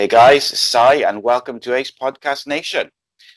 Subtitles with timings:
[0.00, 2.90] Hey guys, Si, and welcome to Ace Podcast Nation,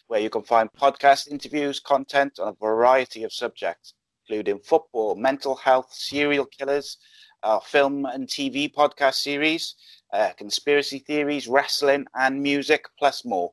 [0.07, 3.95] where you can find podcast interviews, content on a variety of subjects,
[4.29, 6.99] including football, mental health, serial killers,
[7.43, 9.75] our film and TV podcast series,
[10.13, 13.51] uh, conspiracy theories, wrestling, and music, plus more.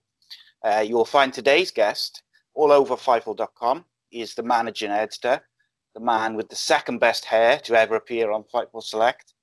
[0.65, 2.23] Uh, you will find today's guest
[2.55, 3.85] all over Fightful.com.
[4.11, 5.41] He is the managing editor,
[5.97, 9.35] the man with the second best hair to ever appear on Fightful Select,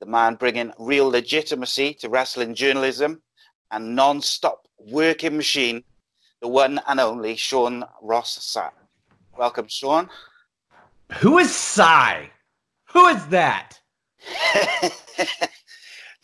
[0.00, 3.22] the man bringing real legitimacy to wrestling journalism
[3.70, 5.82] and non-stop working machine,
[6.40, 8.72] the one and only Sean Ross Sapp.
[9.36, 10.08] Welcome, Sean.
[11.18, 11.82] Who is Si?
[12.92, 13.80] Who is that?
[14.82, 14.90] Do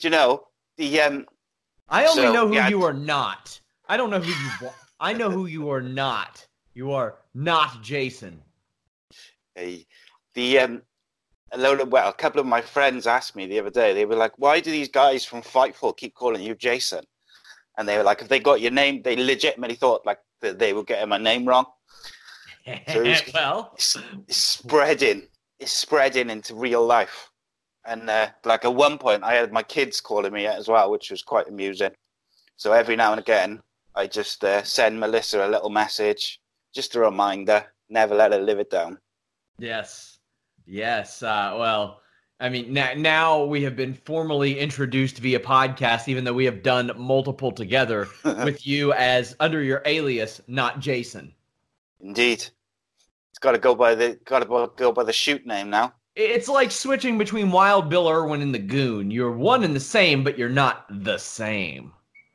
[0.01, 0.45] you know
[0.77, 1.27] the um?
[1.89, 3.61] I only So, know who yeah, you are not.
[3.89, 4.67] I don't know who you.
[4.67, 6.47] wa- I know who you are not.
[6.75, 8.43] You are not Jason.
[9.59, 9.87] a-
[10.35, 10.83] the um
[11.53, 14.05] a load of well a couple of my friends asked me the other day they
[14.07, 17.05] were like why do these guys from fightful keep calling you jason?
[17.79, 20.73] And they were like if they got your name they legitimately thought like that they
[20.73, 21.67] were getting my name wrong.
[22.89, 23.97] So it's- well, it's,
[24.29, 25.23] it's spreading
[25.59, 27.29] it's spreading into real life.
[27.87, 31.11] And uh, like at one point i had my kids calling me as well which
[31.11, 31.91] was quite amusing.
[32.57, 33.61] So every now and again
[33.95, 36.41] i just uh, send melissa a little message
[36.75, 38.99] just a reminder never let her live it down.
[39.59, 40.12] Yes,
[40.67, 41.23] yes.
[41.23, 42.01] Uh, well,
[42.41, 46.63] I mean, now, now we have been formally introduced via podcast, even though we have
[46.63, 51.33] done multiple together with you as under your alias, not Jason.
[52.01, 52.45] Indeed.
[53.31, 55.95] It's got to go by the got to go by the shoot name now.
[56.15, 59.11] It's like switching between Wild Bill Irwin and the Goon.
[59.11, 61.93] You're one and the same, but you're not the same.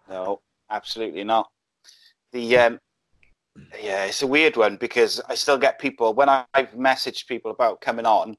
[0.10, 1.52] No, absolutely not.
[2.32, 2.80] The um,
[3.82, 7.82] yeah, it's a weird one because I still get people when I've messaged people about
[7.82, 8.38] coming on,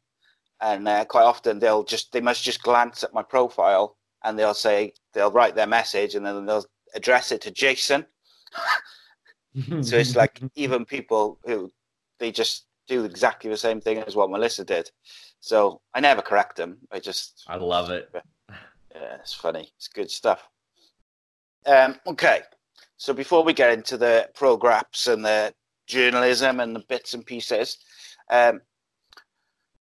[0.60, 4.54] and uh, quite often they'll just they must just glance at my profile and they'll
[4.54, 6.64] say they'll write their message and then they'll
[6.94, 8.06] address it to Jason.
[9.80, 11.72] So it's like even people who
[12.20, 14.90] they just do exactly the same thing as what Melissa did.
[15.40, 16.78] So I never correct them.
[16.92, 18.08] I just I love it.
[18.94, 19.72] Yeah, it's funny.
[19.76, 20.48] It's good stuff.
[21.66, 22.42] Um, okay,
[22.98, 25.54] so before we get into the programs and the
[25.86, 27.78] journalism and the bits and pieces,
[28.31, 28.60] um,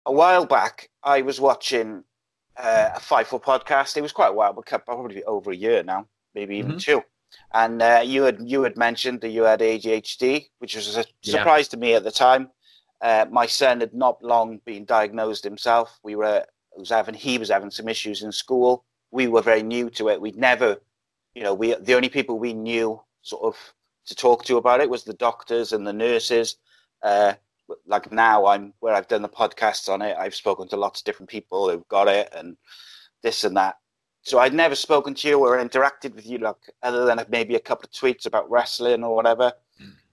[0.05, 2.03] a while back I was watching
[2.57, 3.97] uh, a Fightful podcast.
[3.97, 6.81] It was quite a while, but probably over a year now, maybe even Mhm.
[6.81, 7.03] two.
[7.53, 11.37] And uh, you had you had mentioned that you had ADHD, which was a Yeah.
[11.37, 12.51] surprise to me at the time.
[13.01, 15.99] Uh, my son had not long been diagnosed himself.
[16.03, 16.45] We were
[16.75, 18.85] was having he was having some issues in school.
[19.11, 20.21] We were very new to it.
[20.21, 20.81] We'd never,
[21.35, 23.55] you know, we the only people we knew sort of
[24.05, 26.57] to talk to about it was the doctors and the nurses.
[27.03, 27.33] Uh,
[27.85, 30.17] like now, I'm where I've done the podcasts on it.
[30.17, 32.57] I've spoken to lots of different people who've got it and
[33.21, 33.77] this and that.
[34.23, 37.59] So I'd never spoken to you or interacted with you, like other than maybe a
[37.59, 39.53] couple of tweets about wrestling or whatever.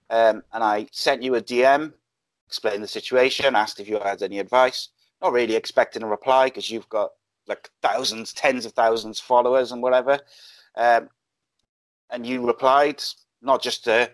[0.09, 1.93] Um, and I sent you a DM,
[2.47, 4.89] explained the situation, asked if you had any advice.
[5.21, 7.11] Not really expecting a reply because you've got
[7.47, 10.19] like thousands, tens of thousands of followers and whatever.
[10.77, 11.09] Um,
[12.11, 13.03] and you replied
[13.41, 14.09] not just to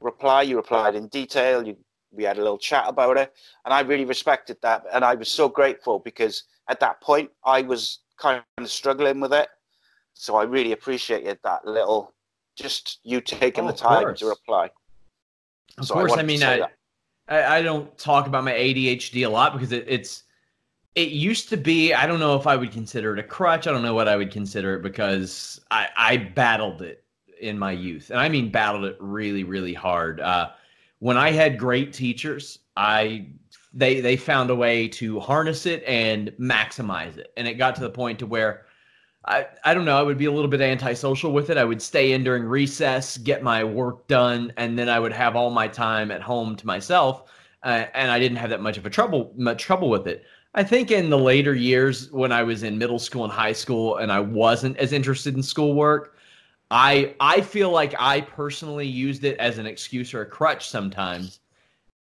[0.00, 0.42] reply.
[0.42, 1.66] You replied in detail.
[1.66, 1.76] You,
[2.12, 3.32] we had a little chat about it,
[3.64, 4.84] and I really respected that.
[4.92, 9.32] And I was so grateful because at that point I was kind of struggling with
[9.32, 9.48] it.
[10.12, 12.14] So I really appreciated that little,
[12.56, 14.20] just you taking Oh, the time course.
[14.20, 14.70] to reply.
[15.78, 16.68] Of So I course, I, to mean, I.
[17.26, 20.24] I I don't talk about my ADHD a lot because it, it's
[20.94, 21.92] it used to be.
[21.92, 23.66] I don't know if I would consider it a crutch.
[23.66, 27.04] I don't know what I would consider it because I I battled it
[27.40, 30.20] in my youth, and I mean battled it really really hard.
[30.20, 30.50] Uh,
[31.00, 33.26] when I had great teachers, I
[33.72, 37.80] they they found a way to harness it and maximize it, and it got to
[37.80, 38.66] the point to where.
[39.26, 39.96] I, I don't know.
[39.96, 41.56] I would be a little bit antisocial with it.
[41.56, 45.34] I would stay in during recess, get my work done, and then I would have
[45.34, 47.24] all my time at home to myself.
[47.62, 50.26] Uh, and I didn't have that much of a trouble much trouble with it.
[50.54, 53.96] I think in the later years when I was in middle school and high school
[53.96, 56.16] and I wasn't as interested in schoolwork,
[56.70, 61.40] I I feel like I personally used it as an excuse or a crutch sometimes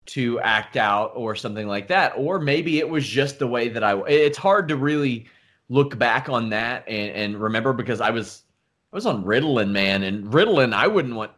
[0.05, 2.13] to act out or something like that.
[2.15, 5.25] Or maybe it was just the way that I it's hard to really
[5.69, 8.43] look back on that and, and remember because I was
[8.91, 11.31] I was on Ritalin, man, and Ritalin I wouldn't want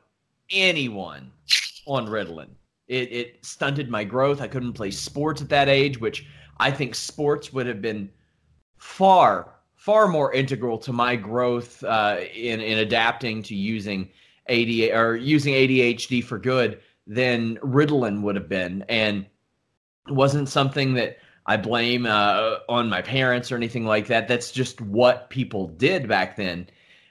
[0.50, 1.32] anyone
[1.86, 2.50] on Ritalin.
[2.90, 4.42] It it stunted my growth.
[4.42, 6.26] I couldn't play sports at that age, which
[6.60, 8.10] I think sports would have been
[8.78, 14.10] far far more integral to my growth uh, in in adapting to using
[14.50, 19.26] AD or using ADHD for good than Ritalin would have been, and
[20.10, 24.28] wasn't something that I blame uh, on my parents or anything like that.
[24.28, 26.68] That's just what people did back then.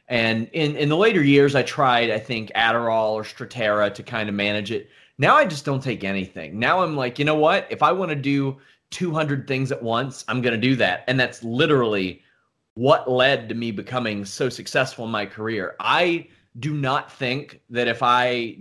[0.09, 4.29] And in, in the later years, I tried, I think, Adderall or Strattera to kind
[4.29, 4.91] of manage it.
[5.17, 6.59] Now I just don't take anything.
[6.59, 7.67] Now I'm like, you know what?
[7.71, 8.59] If I want to do
[8.95, 11.05] 200 things at once, I'm going to do that.
[11.09, 12.23] And that's literally
[12.75, 15.75] what led to me becoming so successful in my career.
[15.81, 16.29] I
[16.61, 18.59] do not think that if I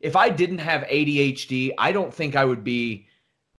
[0.00, 3.06] if I didn't have ADHD, I don't think I would be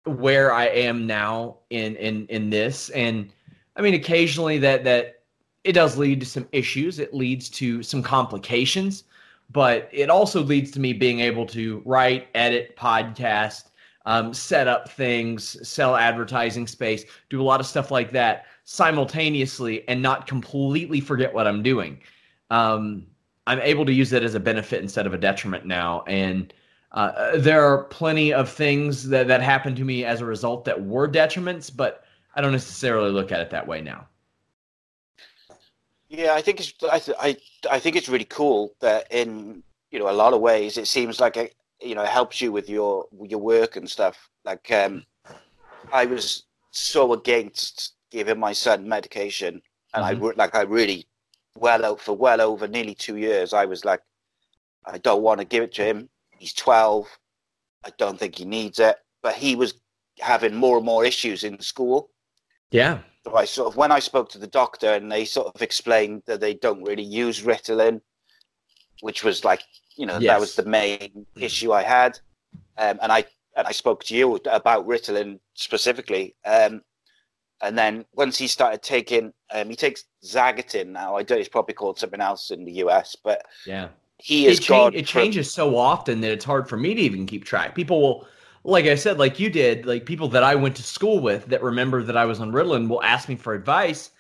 [0.06, 2.90] where I am now in in in this.
[2.90, 3.32] And
[3.78, 5.24] I mean, occasionally that that
[5.64, 7.00] it does lead to some issues.
[7.00, 9.06] It leads to some complications,
[9.52, 13.69] but it also leads to me being able to write, edit, podcast,
[14.10, 19.88] um, set up things, sell advertising space, do a lot of stuff like that simultaneously,
[19.88, 22.00] and not completely forget what I'm doing.
[22.50, 23.06] Um,
[23.46, 26.52] I'm able to use that as a benefit instead of a detriment now, and
[26.92, 30.84] uh, there are plenty of things that, that happened to me as a result that
[30.84, 32.04] were detriments, but
[32.34, 34.08] I don't necessarily look at it that way now.
[36.08, 37.38] Yeah, I think it's I, I
[37.70, 39.62] I think it's really cool that in
[39.92, 42.52] you know a lot of ways it seems like it you know it helps you
[42.52, 44.30] with your your work and stuff.
[44.46, 45.06] Like um,
[45.92, 49.62] I was so against giving my son medication,
[49.94, 51.08] and I re- like I really
[51.56, 53.54] well out for well over nearly two years.
[53.54, 54.02] I was like,
[54.86, 56.10] I don't want to give it to him.
[56.38, 57.08] He's twelve.
[57.86, 58.98] I don't think he needs it.
[59.22, 59.74] But he was
[60.20, 62.10] having more and more issues in school.
[62.72, 63.00] Yeah.
[63.26, 66.24] So I sort of when I spoke to the doctor and they sort of explained
[66.26, 68.02] that they don't really use Ritalin,
[69.02, 69.62] which was like
[70.00, 72.18] you know that was the main issue I had,
[72.78, 73.26] um, and I
[73.58, 76.82] and I spoke to you about Ritalin specifically, um,
[77.62, 81.18] and then once he started taking, um, he takes Xaggitin now.
[81.18, 81.40] I don't.
[81.40, 83.90] It's probably called something else in the US, but Yeah.
[84.18, 87.02] he is it, cha- it from- changes so often that it's hard for me to
[87.02, 87.76] even keep track.
[87.76, 88.28] People will,
[88.64, 91.62] like I said, like you did, like people that I went to school with that
[91.62, 94.12] remember that I was on Ritalin will ask me for advice,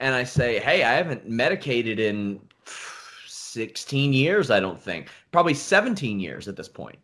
[0.00, 2.40] and I say, "Hey, I haven't medicated in
[3.58, 4.50] 16 years.
[4.50, 6.98] I don't think, probably 17 years at this point."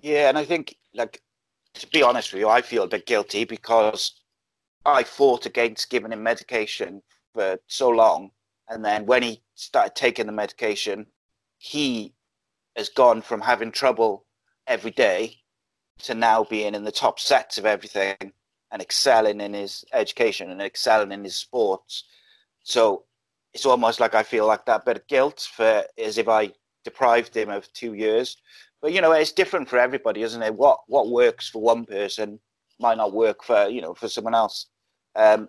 [0.00, 1.20] Yeah, and I think, like,
[1.74, 4.20] to be honest with you, I feel a bit guilty because
[4.84, 7.02] I fought against giving him medication
[7.34, 8.30] for so long,
[8.68, 11.06] and then when he started taking the medication,
[11.58, 12.14] he
[12.76, 14.24] has gone from having trouble
[14.66, 15.42] every day
[15.98, 18.32] to now being in the top sets of everything
[18.70, 22.04] and excelling in his education and excelling in his sports.
[22.64, 23.04] So
[23.54, 26.52] it's almost like I feel like that bit of guilt for as if I
[26.84, 28.36] deprived him of two years.
[28.80, 30.54] But you know, it's different for everybody, isn't it?
[30.54, 32.40] What what works for one person
[32.80, 34.66] might not work for you know for someone else.
[35.14, 35.48] Um,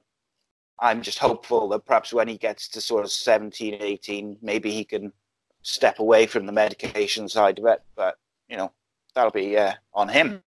[0.79, 4.83] I'm just hopeful that perhaps when he gets to sort of 17, 18, maybe he
[4.83, 5.13] can
[5.61, 7.81] step away from the medication side of it.
[7.95, 8.17] But
[8.49, 8.71] you know,
[9.15, 10.43] that'll be uh, on him.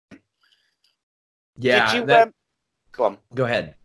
[1.58, 1.92] Yeah.
[1.92, 2.34] Did you, that- um,
[2.94, 3.18] go on.
[3.36, 3.76] go ahead.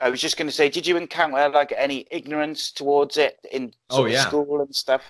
[0.00, 3.72] I was just going to say, did you encounter like any ignorance towards it in
[3.90, 4.26] Oh, yeah.
[4.26, 5.02] school and stuff?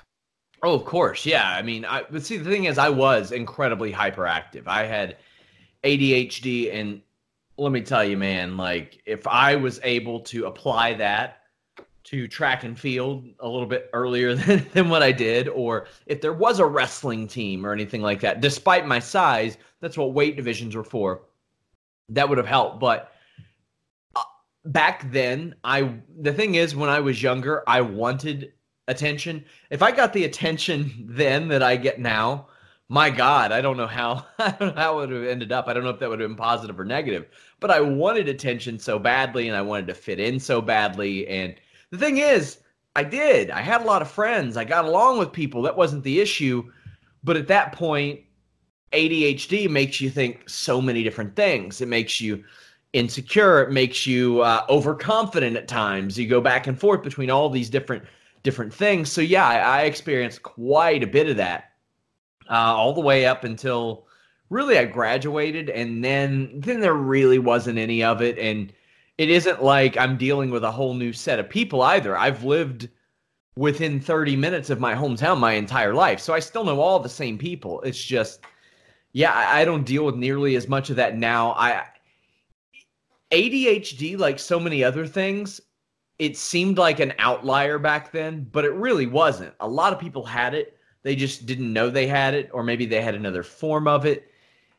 [0.63, 1.27] Oh, of course.
[1.27, 1.49] Yeah.
[1.49, 4.67] I mean, I but see the thing is I was incredibly hyperactive.
[4.67, 5.17] I had
[5.83, 7.03] ADHD and
[7.57, 11.41] let me tell you, man, like if I was able to apply that
[12.05, 16.21] to track and field a little bit earlier than, than what I did, or if
[16.21, 20.37] there was a wrestling team or anything like that, despite my size, that's what weight
[20.37, 21.23] divisions were for.
[22.11, 22.81] That would have helped.
[22.81, 23.14] But
[24.65, 28.53] back then, I the thing is, when I was younger, I wanted
[28.89, 29.45] attention.
[29.71, 32.49] If I got the attention then that I get now,
[32.89, 35.69] my God, I don't know how I don't know how it would have ended up.
[35.69, 37.27] I don't know if that would have been positive or negative.
[37.61, 41.55] But I wanted attention so badly, and I wanted to fit in so badly, and
[41.91, 42.59] the thing is,
[42.97, 43.51] I did.
[43.51, 44.57] I had a lot of friends.
[44.57, 45.63] I got along with people.
[45.63, 46.71] That wasn't the issue.
[47.25, 48.21] But at that point,
[48.93, 51.81] ADHD makes you think so many different things.
[51.81, 52.45] It makes you
[52.95, 53.61] insecure.
[53.63, 56.19] It makes you uh, overconfident at times.
[56.19, 58.05] You go back and forth between all these different
[58.43, 59.11] different things.
[59.11, 61.73] So yeah, I, I experienced quite a bit of that
[62.49, 64.07] uh, all the way up until
[64.49, 68.73] really I graduated, and then then there really wasn't any of it, and
[69.19, 72.17] it isn't like I'm dealing with a whole new set of people either.
[72.17, 72.89] I've lived
[73.57, 76.19] within 30 minutes of my hometown my entire life.
[76.19, 77.81] So I still know all the same people.
[77.83, 78.41] It's just
[79.13, 81.53] yeah, I don't deal with nearly as much of that now.
[81.53, 81.85] I
[83.35, 85.61] ADHD like so many other things,
[86.21, 89.53] it seemed like an outlier back then, but it really wasn't.
[89.59, 90.79] A lot of people had it.
[91.03, 94.31] They just didn't know they had it or maybe they had another form of it.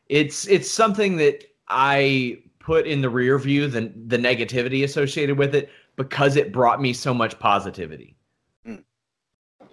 [0.08, 5.54] It's it's something that I put in the rear view the the negativity associated with
[5.54, 8.16] it because it brought me so much positivity.
[8.64, 8.76] Hmm.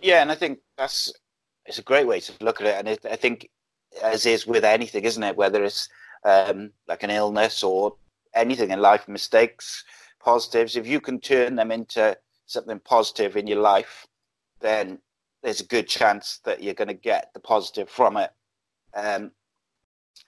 [0.01, 1.13] Yeah, and I think that's
[1.65, 3.49] it's a great way to look at it, and it, I think
[4.03, 5.37] as is with anything, isn't it?
[5.37, 5.87] Whether it's
[6.25, 7.95] um, like an illness or
[8.35, 9.83] anything in life, mistakes,
[10.19, 10.75] positives.
[10.75, 14.07] If you can turn them into something positive in your life,
[14.59, 14.99] then
[15.41, 18.31] there's a good chance that you're going to get the positive from it.
[18.95, 19.31] Um,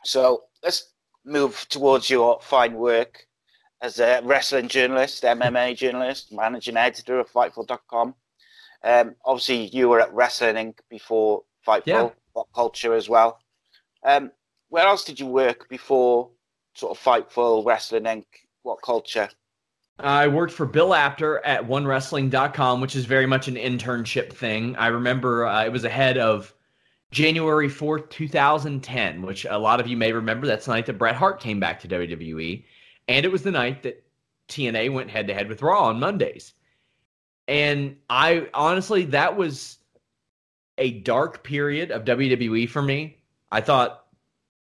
[0.04, 0.92] so let's
[1.24, 3.26] move towards your fine work
[3.82, 8.16] as a wrestling journalist, MMA journalist, managing editor of Fightful.com.
[8.84, 10.78] Um, obviously, you were at Wrestling Inc.
[10.90, 12.10] before Fightful, yeah.
[12.34, 13.40] What Culture as well.
[14.04, 14.32] Um,
[14.70, 16.30] where else did you work before
[16.76, 18.26] sort of Fightful, Wrestling Inc.,
[18.64, 19.30] What Culture?
[19.98, 24.76] I worked for Bill Apter at OneWrestling.com, which is very much an internship thing.
[24.76, 26.54] I remember uh, it was ahead of
[27.12, 30.48] January 4th, 2010, which a lot of you may remember.
[30.48, 32.66] That's the night that Bret Hart came back to WWE.
[33.08, 34.04] And it was the night that
[34.50, 36.54] TNA went head to head with Raw on Mondays.
[37.48, 39.78] And I honestly, that was
[40.78, 43.20] a dark period of WWE for me.
[43.52, 44.05] I thought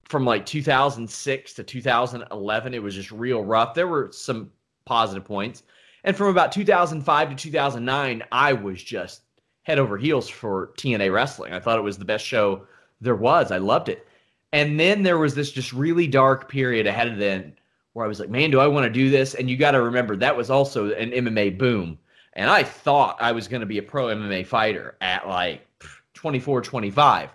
[0.10, 3.74] from like 2006 to 2011, it was just real rough.
[3.74, 4.52] There were some
[4.86, 5.64] positive points.
[6.04, 9.24] And from about 2005 to 2009, I was just
[9.64, 11.54] head over heels for TNA wrestling.
[11.54, 12.66] I thought it was the best show
[13.02, 13.52] there was.
[13.52, 14.08] I loved it.
[14.54, 17.54] And then there was this just really dark period ahead of then
[17.92, 19.34] where I was like, man, do I want to do this?
[19.34, 22.00] And you got to remember that was also an MMA boom.
[22.34, 25.68] And I thought I was going to be a pro MMA fighter at like
[26.14, 27.30] 24, 25.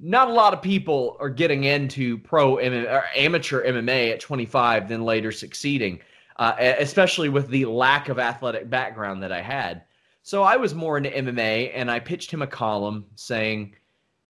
[0.00, 4.88] Not a lot of people are getting into pro MMA, or amateur MMA at 25,
[4.88, 6.00] then later succeeding,
[6.36, 9.82] uh, especially with the lack of athletic background that I had.
[10.22, 13.74] So I was more into MMA, and I pitched him a column saying,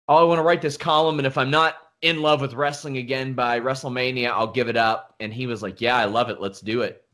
[0.10, 2.98] "Oh, I want to write this column, and if I'm not in love with wrestling
[2.98, 6.42] again by WrestleMania, I'll give it up." And he was like, "Yeah, I love it.
[6.42, 7.06] Let's do it."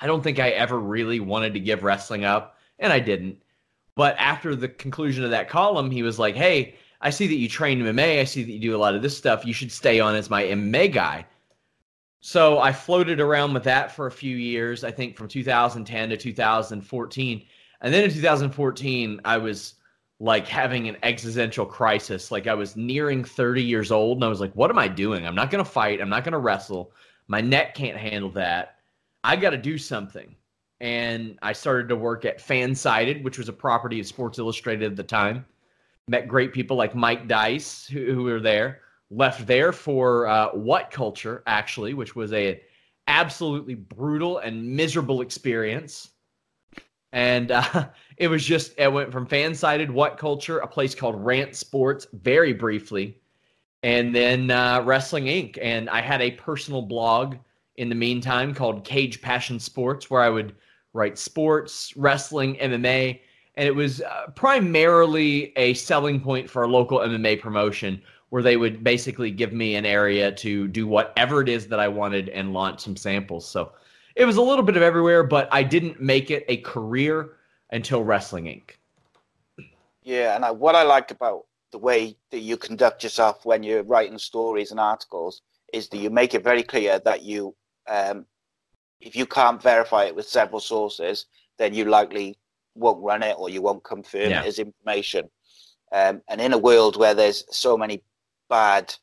[0.00, 3.42] I don't think I ever really wanted to give wrestling up, and I didn't.
[3.94, 7.48] But after the conclusion of that column, he was like, "Hey, I see that you
[7.48, 8.20] train MMA.
[8.20, 9.46] I see that you do a lot of this stuff.
[9.46, 11.26] You should stay on as my MMA guy."
[12.20, 14.82] So I floated around with that for a few years.
[14.82, 17.46] I think from 2010 to 2014
[17.84, 19.74] and then in 2014, I was
[20.18, 22.32] like having an existential crisis.
[22.32, 25.26] Like I was nearing 30 years old and I was like, what am I doing?
[25.26, 26.00] I'm not going to fight.
[26.00, 26.92] I'm not going to wrestle.
[27.28, 28.76] My neck can't handle that.
[29.22, 30.34] I got to do something.
[30.80, 34.96] And I started to work at Fansided, which was a property of Sports Illustrated at
[34.96, 35.44] the time.
[36.08, 38.80] Met great people like Mike Dice, who, who were there.
[39.10, 42.60] Left there for uh, What Culture, actually, which was a
[43.08, 46.10] absolutely brutal and miserable experience
[47.14, 51.56] and uh, it was just it went from Fansided what culture a place called rant
[51.56, 53.18] sports very briefly
[53.82, 57.36] and then uh, wrestling inc and i had a personal blog
[57.76, 60.54] in the meantime called cage passion sports where i would
[60.92, 63.18] write sports wrestling mma
[63.56, 68.56] and it was uh, primarily a selling point for a local mma promotion where they
[68.56, 72.52] would basically give me an area to do whatever it is that i wanted and
[72.52, 73.72] launch some samples so
[74.16, 77.36] it was a little bit of everywhere, but I didn't make it a career
[77.70, 79.66] until Wrestling Inc.
[80.02, 83.82] Yeah, and I, what I like about the way that you conduct yourself when you're
[83.82, 85.42] writing stories and articles
[85.72, 87.56] is that you make it very clear that you,
[87.88, 88.26] um,
[89.00, 91.26] if you can't verify it with several sources,
[91.58, 92.38] then you likely
[92.74, 94.42] won't run it or you won't confirm Yeah.
[94.42, 95.30] it as information.
[95.92, 98.02] Um, and in a world where there's so many
[98.48, 98.94] bad,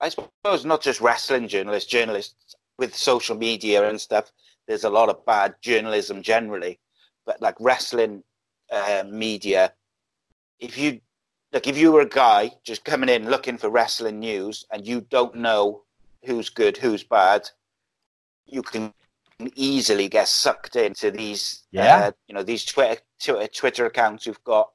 [0.00, 4.30] I suppose not just wrestling journalists, journalists with social media and stuff,
[4.66, 6.78] there's a lot of bad journalism generally.
[7.26, 8.22] But like wrestling
[8.70, 9.72] uh, media,
[10.58, 11.00] if you
[11.52, 15.02] like, if you were a guy just coming in looking for wrestling news and you
[15.02, 15.82] don't know
[16.24, 17.48] who's good, who's bad,
[18.46, 18.94] you can
[19.54, 21.96] easily get sucked into these, Yeah.
[21.96, 24.70] uh, you know, these Twitter, Twitter Twitter accounts who've got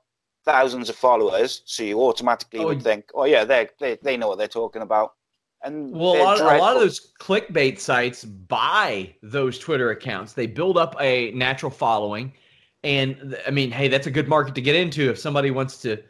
[0.46, 1.62] thousands of followers.
[1.66, 4.82] So you automatically Oh, would think, oh yeah, they they they know what they're talking
[4.82, 5.14] about.
[5.64, 10.34] And Well, a lot, of, a lot of those clickbait sites buy those Twitter accounts.
[10.34, 12.34] They build up a natural following.
[12.84, 16.02] And I mean, hey, that's a good market to get into if somebody wants to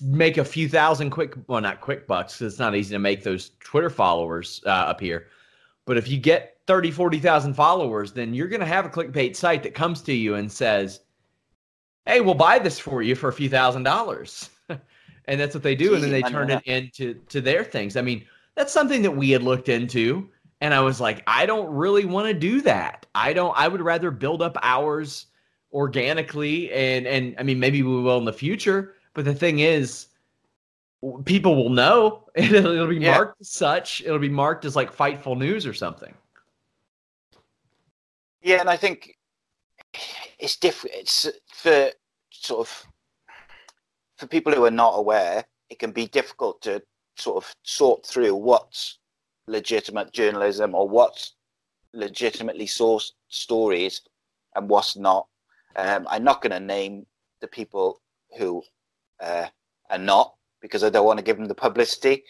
[0.00, 3.22] make a few thousand quick, well, not quick bucks, 'cause it's not easy to make
[3.24, 5.26] those Twitter followers uh, appear.
[5.84, 9.62] But if you get 30, 40,000 followers, then you're going to have a clickbait site
[9.64, 11.00] that comes to you and says,
[12.06, 14.50] hey, we'll buy this for you for a few thousand dollars.
[14.68, 15.94] and that's what they do.
[15.94, 17.96] And then they turn it into to their things.
[17.96, 18.24] I mean,
[18.54, 20.28] that's something that we had looked into.
[20.60, 23.06] And I was like, I don't really want to do that.
[23.14, 25.26] I don't, I would rather build up ours
[25.72, 26.70] organically.
[26.72, 28.94] And, and I mean, maybe we will in the future.
[29.14, 30.06] But the thing is,
[31.24, 32.24] people will know.
[32.34, 33.16] It'll, it'll be Yeah.
[33.16, 34.00] marked as such.
[34.02, 36.14] It'll be marked as like Fightful News or something.
[38.42, 39.16] Yeah, and I think
[40.38, 40.96] it's different.
[40.96, 41.90] It's for
[42.30, 42.86] sort of
[44.16, 46.82] for people who are not aware, it can be difficult to
[47.16, 48.98] sort of sort through what's
[49.46, 51.34] legitimate journalism or what's
[51.92, 54.00] legitimately sourced stories
[54.56, 55.26] and what's not.
[55.76, 57.06] Um, I'm not going to name
[57.40, 58.00] the people
[58.38, 58.62] who
[59.20, 59.46] uh,
[59.90, 62.24] are not because I don't want to give them the publicity.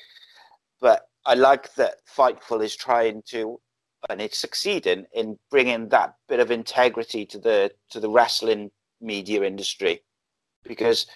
[0.81, 3.61] But I like that Fightful is trying to
[4.11, 8.71] and it's succeeding in bringing that bit of integrity to the to the wrestling
[9.01, 10.03] media industry.
[10.65, 11.07] Because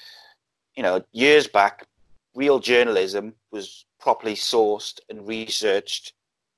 [0.76, 1.86] you know years back
[2.34, 6.12] real journalism was properly sourced and researched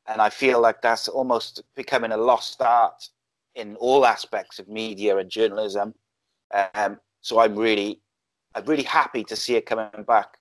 [0.09, 3.09] and i feel like that's almost becoming a lost art
[3.55, 5.95] in all aspects of media and journalism.
[6.75, 8.01] Um, so i'm really
[8.55, 10.39] i'm really happy to see it coming back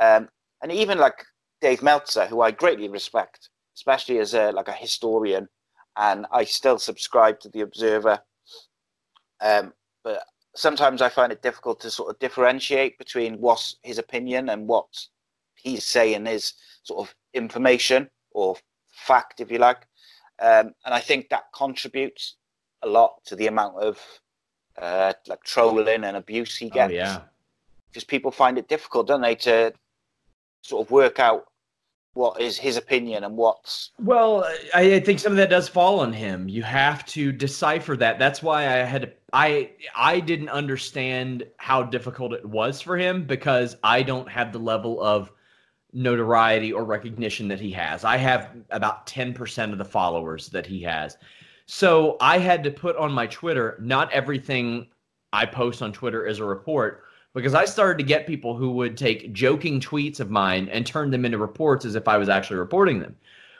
[0.00, 0.28] um,
[0.62, 1.24] and even like
[1.60, 5.48] dave meltzer who i greatly respect especially as a like a historian,
[5.96, 8.18] and I still subscribe to the Observer.
[9.40, 14.48] Um, but sometimes I find it difficult to sort of differentiate between what's his opinion
[14.48, 14.86] and what
[15.54, 18.56] he's saying is sort of information or
[18.90, 19.86] fact, if you like.
[20.38, 22.36] Um, and I think that contributes
[22.82, 23.98] a lot to the amount of
[24.78, 27.20] uh, like trolling and abuse he gets Oh, yeah.
[27.88, 29.72] because people find it difficult, don't they, to
[30.68, 31.46] sort of work out
[32.14, 36.14] what is his opinion and what's Well, I, think some of that does fall on
[36.14, 36.48] him.
[36.48, 38.18] You have to decipher that.
[38.18, 43.76] That's why I had I I didn't understand how difficult it was for him because
[43.84, 45.30] I don't have the level of
[45.92, 48.04] notoriety or recognition that he has.
[48.04, 51.16] I have about 10% of the followers that he has.
[51.66, 54.88] So I had to put on my Twitter, not everything
[55.32, 57.05] I post on Twitter is a report
[57.36, 61.10] because I started to get people who would take joking tweets of mine and turn
[61.10, 63.14] them into reports as if I was actually reporting them.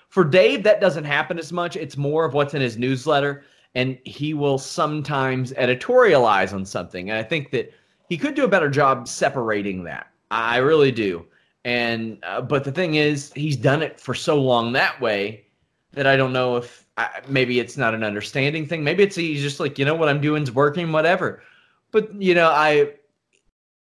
[0.09, 1.77] For Dave, that doesn't happen as much.
[1.77, 7.11] It's more of what's in his newsletter, and he will sometimes editorialize on something.
[7.11, 7.71] And I think that
[8.09, 10.07] he could do a better job separating that.
[10.31, 11.27] I really do.
[11.67, 15.45] And uh, but the thing is, he's done it for so long that way
[15.93, 18.83] that I don't know if I, maybe it's not an understanding thing.
[18.83, 21.43] Maybe it's he's just like you know what I'm doing is working, whatever.
[21.91, 22.93] But you know, I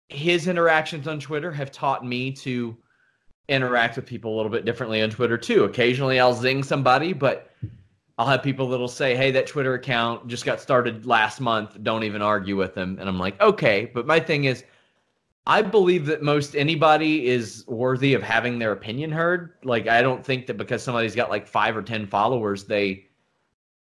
[0.10, 2.78] his interactions on Twitter have taught me to
[3.50, 5.64] interact with people a little bit differently on Twitter too.
[5.64, 7.52] Occasionally I'll zing somebody, but
[8.18, 11.78] I'll have people that'll say, "Hey, that Twitter account just got started last month.
[11.84, 14.64] Don't even argue with them." And I'm like, "Okay." But my thing is,
[15.46, 19.54] I believe that most anybody is worthy of having their opinion heard.
[19.64, 23.06] Like, I don't think that because somebody's got like five or ten followers, they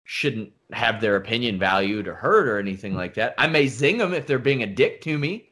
[0.05, 3.33] shouldn't have their opinion valued or heard or anything like that.
[3.37, 5.46] I may zing them if they're being a dick to me.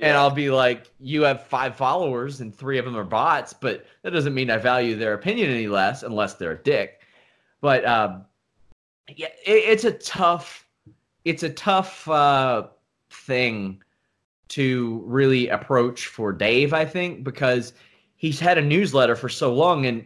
[0.00, 3.86] And I'll be like, you have five followers and three of them are bots, but
[4.02, 7.00] that doesn't mean I value their opinion any less unless they're a dick.
[7.60, 8.24] But um,
[9.08, 10.66] yeah, it, it's a tough,
[11.24, 12.68] it's a tough uh,
[13.10, 13.82] thing
[14.48, 17.72] to really approach for Dave, I think, because
[18.16, 20.04] he's had a newsletter for so long and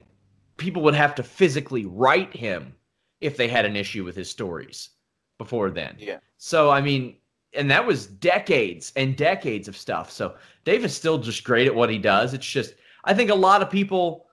[0.57, 2.75] people would have to physically write him
[3.21, 4.91] if they had an issue with his stories
[5.39, 5.97] before then.
[5.99, 6.19] Yeah.
[6.37, 7.17] So, I mean,
[7.55, 10.11] and that was decades and decades of stuff.
[10.11, 12.35] So, Dave is still just great at what he does.
[12.35, 14.27] It's just, I think a lot of people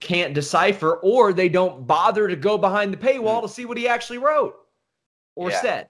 [0.00, 3.88] can't decipher or they don't bother to go behind the paywall to see what he
[3.88, 4.54] actually wrote
[5.34, 5.60] or Yeah.
[5.60, 5.88] said.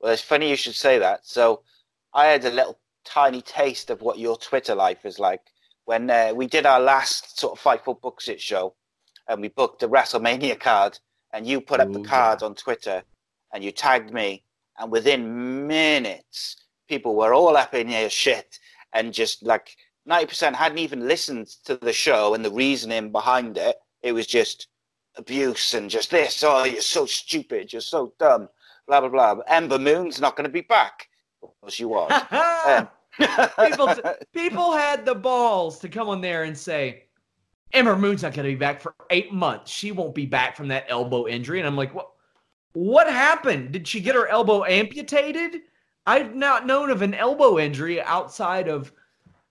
[0.00, 1.26] Well, it's funny you should say that.
[1.26, 1.62] So,
[2.12, 5.42] I had a little tiny taste of what your Twitter life is like
[5.84, 8.74] when uh, we did our last sort of Fightful Books It show,
[9.28, 10.98] and we booked a WrestleMania card,
[11.32, 13.02] and you put up the Ooh, card on Twitter,
[13.52, 14.44] and you tagged me,
[14.80, 16.56] and within minutes,
[16.88, 18.58] people were all up in your shit,
[18.92, 23.58] and just like ninety percent hadn't even listened to the show and the reasoning behind
[23.58, 23.76] it.
[24.02, 24.68] It was just
[25.16, 26.42] abuse and just this.
[26.42, 27.72] Oh, you're so stupid.
[27.72, 28.48] You're so dumb.
[28.88, 29.42] Blah blah blah.
[29.46, 31.08] Ember Moon's not going to be back.
[31.40, 32.10] Well, she was.
[32.66, 32.88] Um,
[33.66, 33.94] people,
[34.32, 37.04] people had the balls to come on there and say,
[37.72, 39.70] Ember Moon's not going to be back for eight months.
[39.70, 41.58] She won't be back from that elbow injury.
[41.58, 42.10] And I'm like, what?
[42.72, 43.72] What happened?
[43.72, 45.62] Did she get her elbow amputated?
[46.06, 48.92] I've not known of an elbow injury outside of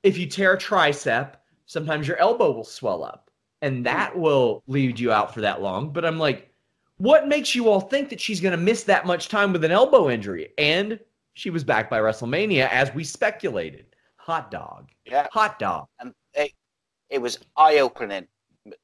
[0.04, 1.34] if you tear a tricep,
[1.66, 3.30] sometimes your elbow will swell up,
[3.62, 5.92] and that will lead you out for that long.
[5.92, 6.52] But I'm like,
[6.98, 9.72] what makes you all think that she's going to miss that much time with an
[9.72, 10.50] elbow injury?
[10.58, 11.00] And
[11.34, 13.86] she was back by WrestleMania as we speculated.
[14.18, 14.90] Hot dog.
[15.06, 15.28] yeah.
[15.32, 15.88] Hot dog.
[16.00, 16.52] and it,
[17.10, 18.28] it was eye opening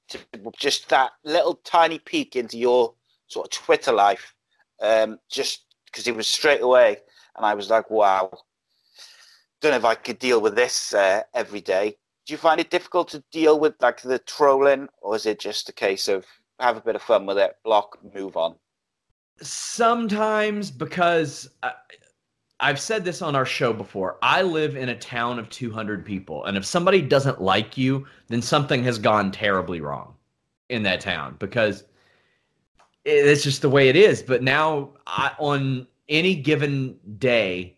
[0.10, 0.20] to
[0.58, 2.94] just that little tiny peek into your
[3.28, 4.34] sort of Twitter life.
[4.82, 6.98] Um, just because it was straight away,
[7.38, 8.32] and I was like, wow.
[9.62, 11.96] Don't know if I could deal with this uh, every day.
[12.26, 15.70] Do you find it difficult to deal with like the trolling, or is it just
[15.70, 16.26] a case of
[16.60, 18.56] have a bit of fun with it, block, move on?
[19.42, 21.74] Sometimes because I,
[22.60, 24.18] I've said this on our show before.
[24.22, 28.42] I live in a town of 200 people, and if somebody doesn't like you, then
[28.42, 30.16] something has gone terribly wrong
[30.70, 31.84] in that town because
[33.06, 34.22] it's just the way it is.
[34.22, 37.78] But now, I, on any given day,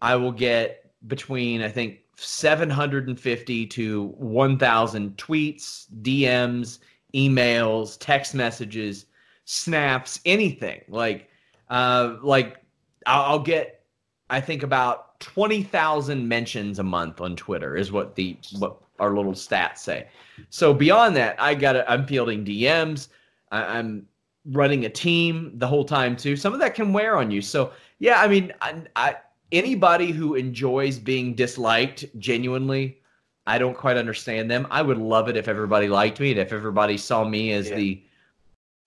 [0.00, 6.78] I will get between I think 750 to 1,000 tweets, DMs,
[7.14, 9.06] emails, text messages,
[9.44, 11.28] snaps, anything like
[11.68, 12.62] uh, like
[13.06, 13.84] I'll, I'll get
[14.28, 19.32] I think about 20,000 mentions a month on Twitter is what the what our little
[19.32, 20.08] stats say.
[20.50, 23.08] So beyond that, I got I'm fielding DMs.
[23.50, 24.06] I, I'm
[24.44, 26.36] running a team the whole time too.
[26.36, 27.42] Some of that can wear on you.
[27.42, 29.16] So yeah, I mean, I, I
[29.52, 33.00] anybody who enjoys being disliked genuinely,
[33.46, 34.66] I don't quite understand them.
[34.70, 37.76] I would love it if everybody liked me and if everybody saw me as Yeah.
[37.76, 38.02] the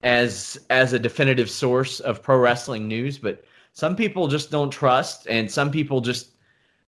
[0.01, 5.27] as as a definitive source of pro wrestling news, but some people just don't trust
[5.27, 6.31] and some people just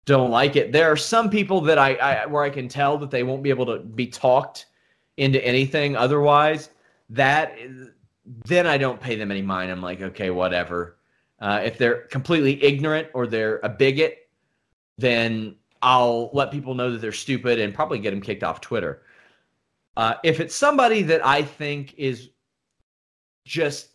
[0.05, 0.71] don't like it.
[0.71, 3.49] There are some people that I, I where I can tell that they won't be
[3.49, 4.67] able to be talked
[5.17, 6.69] into anything otherwise.
[7.09, 7.89] That is-
[8.25, 9.71] then I don't pay them any mind.
[9.71, 10.97] I'm like, okay, whatever.
[11.39, 14.29] Uh, if they're completely ignorant or they're a bigot,
[14.97, 19.01] then I'll let people know that they're stupid and probably get them kicked off Twitter.
[19.97, 22.29] Uh, if it's somebody that I think is
[23.45, 23.89] just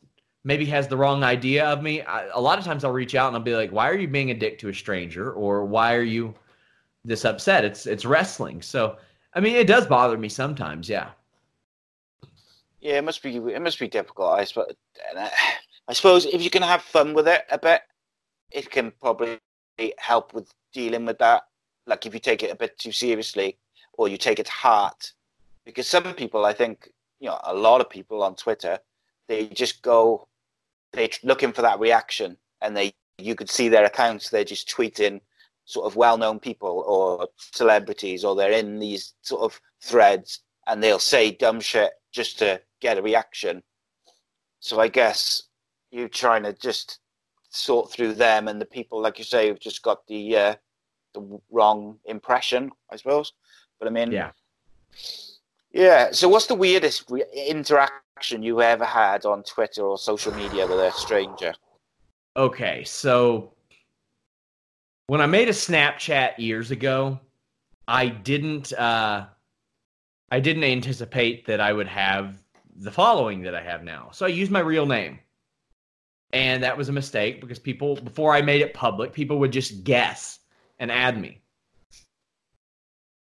[0.44, 3.28] maybe has the wrong idea of me, I, a lot of times I'll reach out
[3.28, 5.94] and I'll be like, "Why are you being a dick to a stranger?" or "Why
[5.94, 6.34] are you
[7.04, 8.98] this upset?" It's it's wrestling, so
[9.34, 10.88] I mean, it does bother me sometimes.
[10.88, 11.10] Yeah.
[12.80, 14.38] Yeah, it must be it must be difficult.
[14.38, 14.74] I suppose.
[15.88, 17.82] I suppose if you can have fun with it a bit,
[18.50, 19.38] it can probably
[19.98, 21.44] help with dealing with that.
[21.86, 23.58] Like if you take it a bit too seriously,
[23.92, 25.12] or you take it to heart,
[25.64, 28.78] because some people, I think, you know, a lot of people on Twitter,
[29.28, 30.26] they just go,
[30.92, 34.28] they're looking for that reaction, and they you could see their accounts.
[34.28, 35.20] They're just tweeting
[35.64, 40.98] sort of well-known people or celebrities, or they're in these sort of threads, and they'll
[40.98, 43.62] say dumb shit just to get a reaction.
[44.60, 45.44] So I guess
[45.90, 46.98] you're trying to just
[47.50, 50.54] sort through them and the people, like you say, who've just got the uh,
[51.14, 53.34] the wrong impression, I suppose.
[53.78, 54.30] But I mean, Yeah.
[55.70, 56.10] yeah.
[56.10, 60.78] So what's the weirdest re- interaction you ever had on Twitter or social media with
[60.78, 61.52] a stranger?
[62.34, 63.52] Okay, so
[65.06, 67.20] when I made a Snapchat years ago,
[67.88, 69.26] I didn't uh
[70.30, 72.42] I didn't anticipate that I would have
[72.74, 74.10] the following that I have now.
[74.12, 75.20] So I used my real name.
[76.32, 79.84] And that was a mistake because people before I made it public, people would just
[79.84, 80.40] guess
[80.78, 81.40] and add me.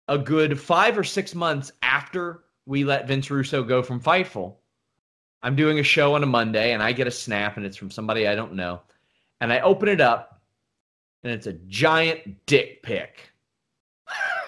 [0.09, 4.57] A good 5 or 6 months after we let Vince Russo go from Fightful,
[5.43, 7.91] I'm doing a show on a Monday and I get a snap and it's from
[7.91, 8.81] somebody I don't know
[9.41, 10.41] and I open it up,
[11.23, 13.31] and it's a giant dick pic.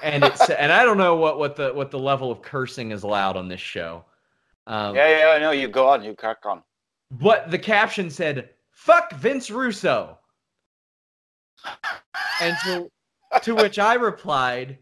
[0.03, 3.03] And it's and I don't know what, what the what the level of cursing is
[3.03, 4.05] allowed on this show.
[4.67, 5.33] Um, Yeah, yeah.
[5.35, 6.03] I know you go on.
[6.03, 6.63] You crack on.
[7.11, 10.19] But the caption said, "Fuck Vince Russo,"
[12.41, 12.91] and to
[13.43, 14.79] to which I replied,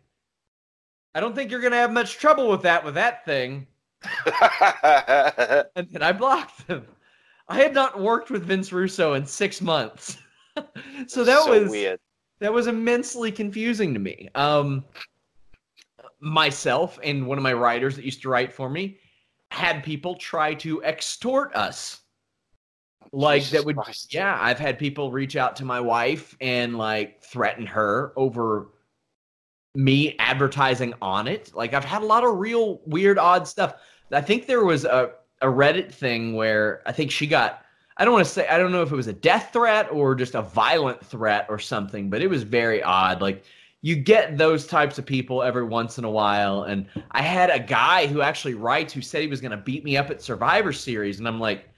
[1.15, 3.67] "I don't think you're gonna have much trouble with that with that thing."
[5.77, 6.87] And then I blocked them.
[7.49, 10.19] I had not worked with Vince Russo in six months.
[11.07, 12.01] so that so was weird.
[12.41, 14.29] That was immensely confusing to me.
[14.35, 14.85] Um,
[16.21, 18.99] myself and one of my writers that used to write for me
[19.51, 22.01] had people try to extort us.
[23.13, 24.13] Like Jesus that would Christ.
[24.13, 28.71] yeah, I've had people reach out to my wife and like threaten her over
[29.75, 31.53] me advertising on it.
[31.55, 33.75] Like I've had a lot of real weird odd stuff.
[34.11, 37.64] I think there was a a Reddit thing where I think she got
[37.97, 40.15] I don't want to say I don't know if it was a death threat or
[40.15, 43.23] just a violent threat or something, but it was very odd.
[43.23, 43.45] Like
[43.83, 47.61] you get those types of people every once in a while and I had a
[47.61, 50.73] guy who actually writes who said he was going to beat me up at Survivor
[50.73, 51.69] Series and I'm like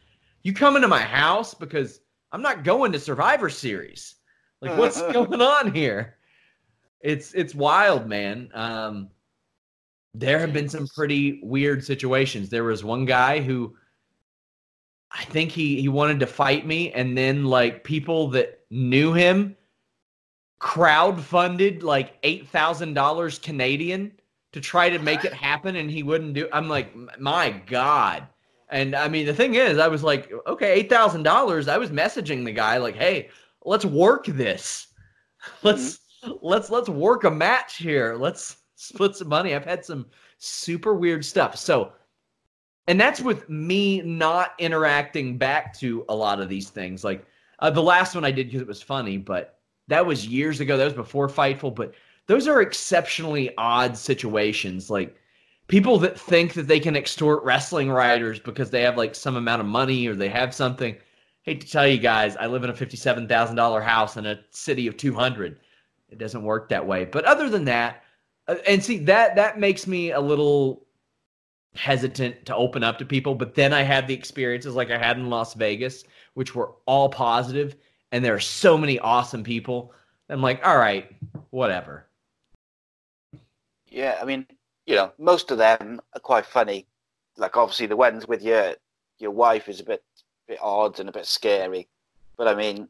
[0.42, 2.00] you come into my house because
[2.32, 4.14] I'm not going to Survivor Series.
[4.62, 6.14] Like what's going on here?
[7.00, 8.50] It's it's wild, man.
[8.54, 9.10] Um
[10.14, 12.48] there have been some pretty weird situations.
[12.48, 13.76] There was one guy who
[15.10, 19.56] I think he he wanted to fight me and then like people that knew him
[20.60, 24.12] crowdfunded like $8,000 Canadian
[24.52, 28.26] to try to make it happen and he wouldn't do I'm like my god.
[28.68, 31.68] And I mean the thing is I was like okay, $8,000.
[31.68, 33.30] I was messaging the guy like, "Hey,
[33.64, 34.88] let's work this.
[35.62, 36.32] Let's mm-hmm.
[36.42, 38.16] let's let's work a match here.
[38.18, 40.06] Let's split some money." I've had some
[40.38, 41.56] super weird stuff.
[41.56, 41.92] So
[42.86, 47.04] and that's with me not interacting back to a lot of these things.
[47.04, 47.26] Like
[47.58, 50.76] uh, the last one I did because it was funny, but that was years ago.
[50.76, 51.74] That was before Fightful.
[51.74, 51.94] But
[52.26, 54.90] those are exceptionally odd situations.
[54.90, 55.16] Like
[55.68, 59.60] people that think that they can extort wrestling writers because they have like some amount
[59.60, 60.96] of money or they have something.
[61.42, 64.40] Hate to tell you guys, I live in a fifty-seven thousand dollar house in a
[64.50, 65.60] city of two hundred.
[66.08, 67.04] It doesn't work that way.
[67.04, 68.02] But other than that,
[68.48, 70.85] uh, and see that that makes me a little
[71.76, 73.34] hesitant to open up to people.
[73.34, 77.08] But then I had the experiences like I had in Las Vegas, which were all
[77.08, 77.76] positive,
[78.12, 79.92] and there are so many awesome people.
[80.28, 81.10] I'm like, all right,
[81.50, 82.06] whatever.
[83.88, 84.46] Yeah, I mean,
[84.86, 86.86] you know, most of them are quite funny.
[87.36, 88.74] Like obviously the ones with your
[89.18, 90.02] your wife is a bit
[90.48, 91.88] bit odd and a bit scary.
[92.36, 92.88] But I mean,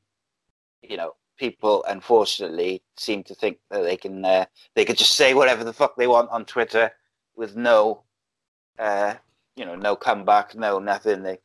[0.82, 5.34] you know, people unfortunately seem to think that they can uh, they could just say
[5.34, 6.90] whatever the fuck they want on Twitter
[7.36, 8.02] with no
[8.78, 9.14] uh,
[9.56, 11.22] you know, no comeback, no nothing.
[11.22, 11.38] They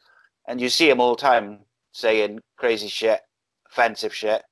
[0.47, 1.59] and you see them all the time
[1.91, 3.21] saying crazy shit,
[3.69, 4.43] offensive shit,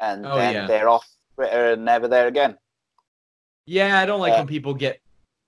[0.00, 0.66] and Oh, then yeah.
[0.66, 2.56] they're off Twitter and never there again.
[3.66, 5.00] Yeah, I don't like Uh, when people get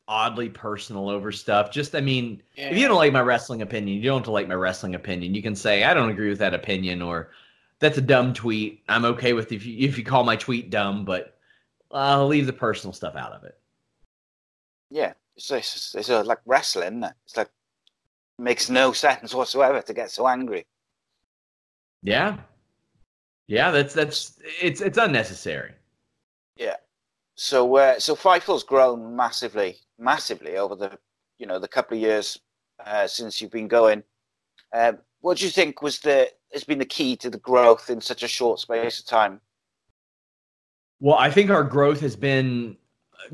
[0.07, 1.71] oddly personal over stuff.
[1.71, 4.49] Just, I mean, if you don't like my wrestling opinion, you don't have to like
[4.49, 5.35] my wrestling opinion.
[5.35, 7.31] You can say I don't agree with that opinion, or
[7.79, 8.83] that's a dumb tweet.
[8.89, 11.37] I'm okay with if you if you call my tweet dumb, but
[11.91, 13.59] I'll leave the personal stuff out of it.
[14.91, 16.87] Yeah, it's, it's, it's uh, like wrestling.
[16.87, 17.13] isn't it?
[17.25, 17.51] It's like
[18.39, 20.67] makes no sense whatsoever to get so angry.
[22.03, 22.39] Yeah,
[23.47, 25.73] yeah, that's that's it's it's unnecessary.
[26.57, 26.77] Yeah.
[27.37, 30.99] So uh, so Fightful's grown massively, massively over the
[31.39, 32.39] you know the couple of years
[32.85, 34.03] uh, since you've been going.
[34.73, 38.01] Um, what do you think was the has been the key to the growth in
[38.01, 39.41] such a short space of time?
[41.01, 42.77] Well, I think our growth has been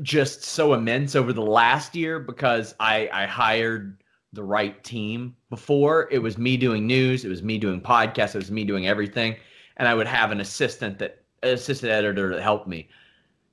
[0.01, 4.01] just so immense over the last year because I, I hired
[4.33, 5.35] the right team.
[5.49, 8.87] Before it was me doing news, it was me doing podcasts, it was me doing
[8.87, 9.35] everything,
[9.77, 12.89] and I would have an assistant that assistant editor that helped me.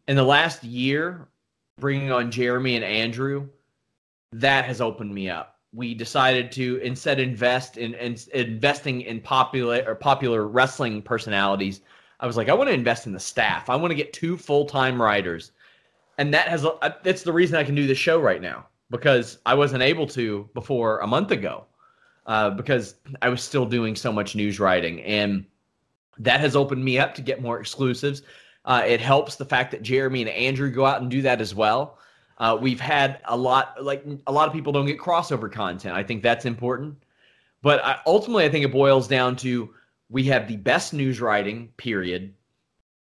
[0.07, 1.29] In the last year,
[1.79, 3.49] bringing on Jeremy and Andrew,
[4.33, 5.59] that has opened me up.
[5.73, 11.81] We decided to instead invest in, in investing in popular or popular wrestling personalities.
[12.21, 13.69] I was like, I want to invest in the staff.
[13.69, 15.53] I want to get two full time writers,
[16.19, 19.39] and that has uh, that's the reason I can do this show right now because
[19.47, 21.65] I wasn't able to before a month ago
[22.27, 25.47] uh, because I was still doing so much news writing, and
[26.19, 28.23] that has opened me up to get more exclusives.
[28.65, 31.55] Uh, it helps the fact that Jeremy and Andrew go out and do that as
[31.55, 31.99] well.
[32.37, 35.97] Uh, we've had a lot, like a lot of people don't get crossover content.
[35.97, 36.97] I think that's important,
[37.63, 39.73] but I, ultimately, I think it boils down to
[40.11, 42.35] we have the best news writing period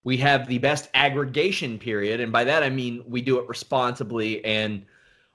[0.04, 4.44] we have the best aggregation period and by that i mean we do it responsibly
[4.46, 4.86] and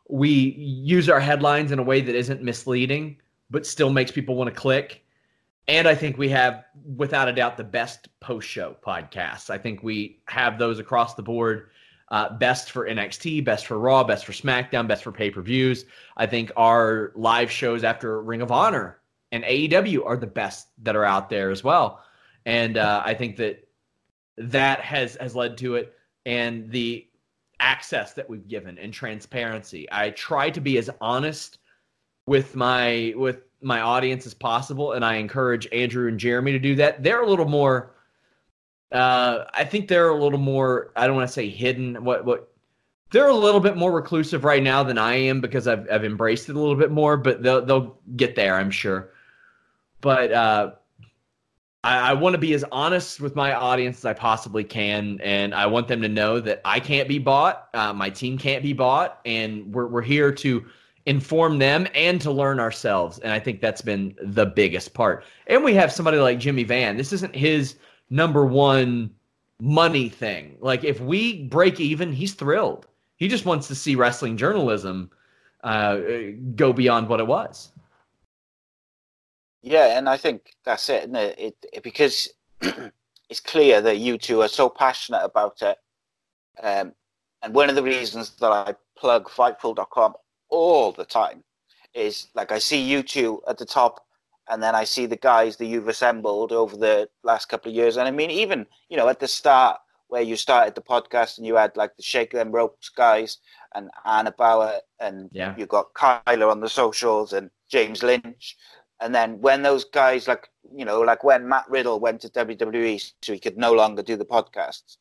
[0.09, 3.17] we use our headlines in a way that isn't misleading
[3.53, 5.05] but still makes people want to click.
[5.69, 6.65] And i think we have
[6.97, 9.49] without a doubt the best post show podcasts.
[9.49, 11.71] I think we have those across the board
[12.11, 15.85] uh, best for nxt best for raw best for smackdown best for pay-per-views.
[16.17, 18.99] I think our live shows after ring of honor
[19.31, 22.03] and aew are the best that are out there as well.
[22.45, 23.69] And uh, i think that
[24.37, 25.95] that has has led to it
[26.27, 27.07] and the
[27.61, 31.59] access that we've given and transparency i try to be as honest
[32.27, 36.75] with my with my audience as possible and i encourage andrew and jeremy to do
[36.75, 37.95] that they're a little more
[38.93, 40.93] Uh, I think they're a little more.
[40.97, 42.05] I don't want to say hidden.
[42.05, 42.53] What what
[43.11, 46.49] they're a little bit more reclusive right now than I am because I've I've embraced
[46.49, 47.17] it a little bit more.
[47.17, 49.11] But they'll they'll get there, I'm sure.
[50.01, 50.73] But uh,
[51.85, 55.55] I, I want to be as honest with my audience as I possibly can, and
[55.55, 58.73] I want them to know that I can't be bought, uh, my team can't be
[58.73, 60.65] bought, and we're we're here to
[61.07, 63.19] inform them and to learn ourselves.
[63.19, 65.25] And I think that's been the biggest part.
[65.49, 66.97] And we have somebody like Jimmy Van.
[66.97, 67.77] This isn't his
[68.11, 69.11] number one
[69.61, 70.57] money thing.
[70.61, 72.87] Like if we break even, he's thrilled.
[73.17, 75.11] He just wants to see wrestling journalism
[75.65, 75.99] uh,
[76.55, 77.72] go beyond what it was.
[79.63, 81.39] Yeah, and I think that's it, isn't it?
[81.39, 82.29] it, it because
[82.61, 85.79] it's clear that you two are so passionate about it.
[86.63, 86.93] Um,
[87.43, 90.15] and one of the reasons that I plug Fightful.com
[90.49, 91.43] all the time
[91.95, 94.05] is like I see you two at the top,
[94.49, 97.97] and then I see the guys that you've assembled over the last couple of years.
[97.97, 101.47] And I mean, even you know, at the start where you started the podcast and
[101.47, 103.39] you had like the Shake Them Ropes guys
[103.75, 105.55] and Anna Bauer, and yeah.
[105.57, 108.57] you got Kyler on the socials and James Lynch.
[109.03, 113.13] And then when those guys, like you know, like when Matt Riddle went to WWE,
[113.23, 114.97] so he could no longer do the podcasts,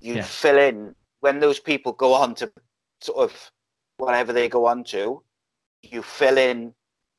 [0.00, 0.22] you Yeah.
[0.22, 2.52] fill in when those people go on to
[3.00, 3.50] sort of
[3.96, 5.22] whatever they go on to,
[5.82, 6.74] you fill in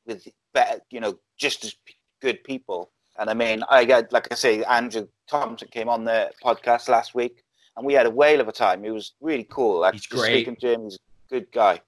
[0.06, 1.74] with better, you know, just as
[2.20, 2.90] good people.
[3.18, 7.14] And I mean, I got like I say, Andrew Thompson came on the podcast last
[7.14, 7.42] week,
[7.76, 8.84] and we had a whale of a time.
[8.84, 9.80] He was really cool.
[9.80, 10.32] Like He's great.
[10.44, 11.80] Speaking to him, he's a good guy.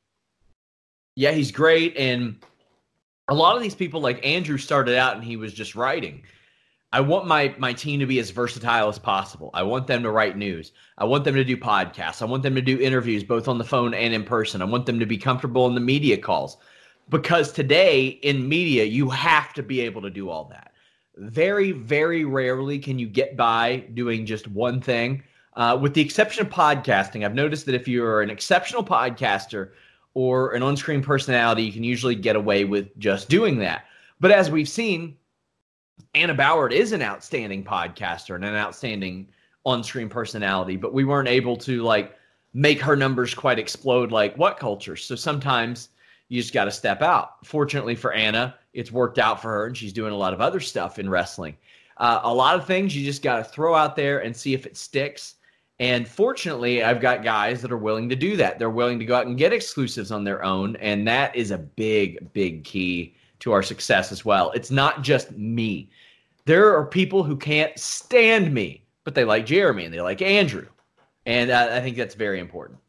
[1.16, 1.96] Yeah, he's great.
[1.96, 2.42] And
[3.28, 6.22] a lot of these people, like Andrew, started out and he was just writing.
[6.90, 9.50] I want my my team to be as versatile as possible.
[9.52, 10.72] I want them to write news.
[10.96, 12.22] I want them to do podcasts.
[12.22, 14.62] I want them to do interviews both on the phone and in person.
[14.62, 16.56] I want them to be comfortable in the media calls.
[17.10, 20.72] Because today in media, you have to be able to do all that.
[21.16, 25.22] Very, very rarely can you get by doing just one thing.
[25.56, 29.72] Uh, with the exception of podcasting, I've noticed that if you're an exceptional podcaster
[30.18, 33.84] or an on screen personality, you can usually get away with just doing that.
[34.18, 35.16] But as we've seen,
[36.12, 39.28] Anna Bauer is an outstanding podcaster and an outstanding
[39.64, 42.16] on screen personality, but we weren't able to like
[42.52, 44.96] make her numbers quite explode like what culture.
[44.96, 45.90] So sometimes
[46.28, 47.46] you just got to step out.
[47.46, 50.58] Fortunately for Anna, it's worked out for her and she's doing a lot of other
[50.58, 51.56] stuff in wrestling.
[51.98, 54.66] Uh, a lot of things you just got to throw out there and see if
[54.66, 55.36] it sticks.
[55.80, 58.58] And fortunately, I've got guys that are willing to do that.
[58.58, 60.76] They're willing to go out and get exclusives on their own.
[60.76, 64.50] And that is a big, big key to our success as well.
[64.52, 65.90] It's not just me.
[66.46, 70.66] There are people who can't stand me, but they like Jeremy and they like Andrew.
[71.26, 72.80] And uh, I think that's very important.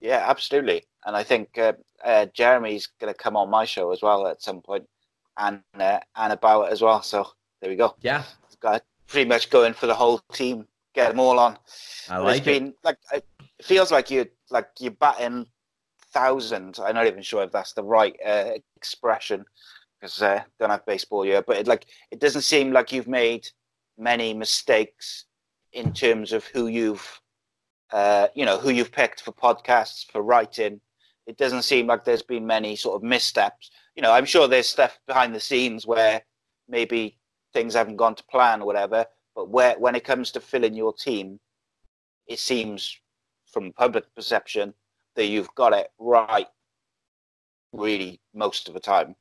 [0.00, 0.84] Yeah, absolutely.
[1.06, 1.72] And I think uh,
[2.04, 4.86] uh, Jeremy's going to come on my show as well at some point,
[5.38, 7.02] and uh, about Bauer as well.
[7.02, 7.28] So
[7.60, 7.94] there we go.
[8.02, 8.24] Yeah,
[8.60, 11.58] Got pretty much going for the whole team, get them all on.
[12.08, 12.50] I like it's it.
[12.50, 13.26] been like it
[13.62, 15.46] feels like you like you're batting
[16.12, 16.78] thousands.
[16.78, 19.44] I'm not even sure if that's the right uh, expression
[20.00, 21.42] because uh, don't have baseball here.
[21.42, 23.48] But it, like it doesn't seem like you've made
[23.98, 25.24] many mistakes
[25.72, 27.20] in terms of who you've
[27.92, 30.80] uh, you know who you've picked for podcasts for writing.
[31.26, 33.70] It doesn't seem like there's been many sort of missteps.
[33.96, 36.22] You know, I'm sure there's stuff behind the scenes where
[36.68, 37.18] maybe
[37.52, 39.06] things haven't gone to plan or whatever.
[39.34, 41.40] But where when it comes to filling your team,
[42.26, 42.96] it seems
[43.52, 44.74] from public perception
[45.16, 46.46] that you've got it right
[47.72, 49.14] really most of the time.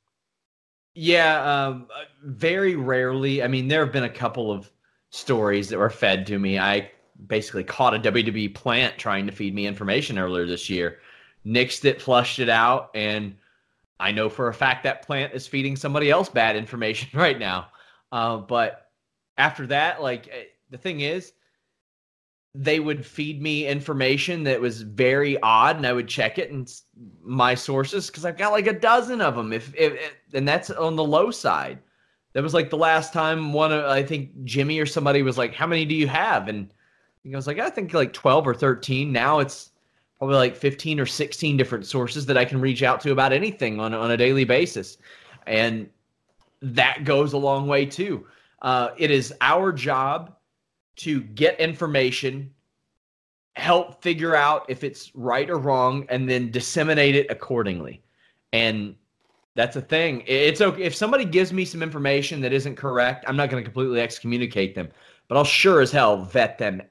[0.96, 1.88] Yeah, um,
[2.24, 3.42] very rarely.
[3.42, 4.70] I mean, there have been a couple of
[5.10, 6.60] stories that were fed to me.
[6.60, 6.92] I
[7.28, 11.00] basically caught a WWE plant trying to feed me information earlier this year,
[11.46, 13.36] nixed it, flushed it out, and
[14.00, 17.68] I know for a fact that plant is feeding somebody else bad information right now.
[18.12, 18.83] Uh, but
[19.38, 21.34] after that, like eh, the thing is,
[22.56, 26.72] they would feed me information that was very odd, and I would check it and
[27.24, 29.54] my sources because I've got like a dozen of them.
[29.54, 31.80] If, if, if and that's on the low side.
[32.34, 35.54] That was like the last time one of I think Jimmy or somebody was like,
[35.54, 36.74] "How many do you have?" And
[37.32, 39.12] I was like, "I think like twelve or 13.
[39.12, 39.70] Now it's
[40.18, 43.80] probably like fifteen or sixteen different sources that I can reach out to about anything
[43.80, 44.98] on on a daily basis,
[45.46, 45.88] and
[46.64, 48.26] that goes a long way too.
[48.64, 50.36] Uh, it is our job
[50.96, 52.50] to get information,
[53.56, 58.02] help figure out if it's right or wrong, and then disseminate it accordingly.
[58.54, 58.96] And
[59.56, 60.24] that's a thing.
[60.26, 63.26] It's okay if somebody gives me some information that isn't correct.
[63.28, 64.90] I'm not going to completely excommunicate them,
[65.28, 66.82] but I'll sure as hell vet them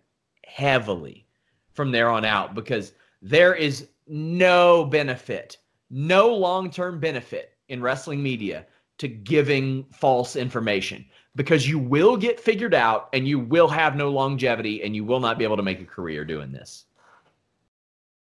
[0.46, 1.26] heavily
[1.72, 2.92] from there on out because
[3.22, 5.56] there is no benefit,
[5.90, 8.66] no long term benefit in wrestling media
[8.98, 11.04] to giving false information.
[11.34, 15.20] Because you will get figured out and you will have no longevity and you will
[15.20, 16.84] not be able to make a career doing this.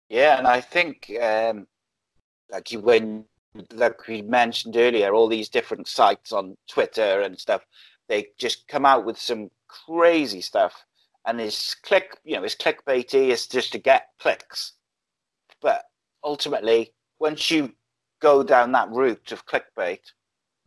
[0.09, 1.67] Yeah, and I think um,
[2.51, 3.25] like you when
[3.73, 7.65] like we mentioned earlier, all these different sites on Twitter and stuff,
[8.07, 10.85] they just come out with some crazy stuff,
[11.25, 13.29] and it's click, you know, it's clickbaity.
[13.29, 14.73] It's just to get clicks,
[15.61, 15.83] but
[16.23, 17.73] ultimately, once you
[18.19, 19.99] go down that route of clickbait,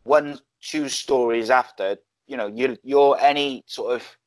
[0.03, 1.97] one, two stories after,
[2.27, 4.17] you know, you, you're any sort of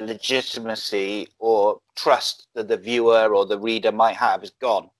[0.00, 4.90] legitimacy or trust that the viewer or the reader might have is gone,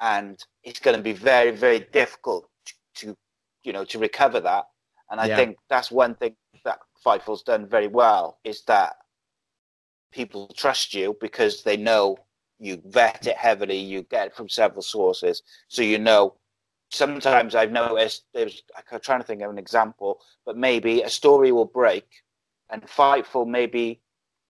[0.00, 3.16] and it's going to be very, very difficult to, to
[3.64, 4.64] you know, to recover that.
[5.10, 5.36] And I Yeah.
[5.36, 8.94] think that's one thing that Fightful's done very well is that
[10.12, 12.16] people trust you because they know
[12.58, 16.34] you vet it heavily, you get it from several sources, so you know.
[16.90, 18.62] Sometimes I've noticed there's
[18.92, 22.06] I'm trying to think of an example, but maybe a story will break,
[22.68, 24.00] and Fightful maybe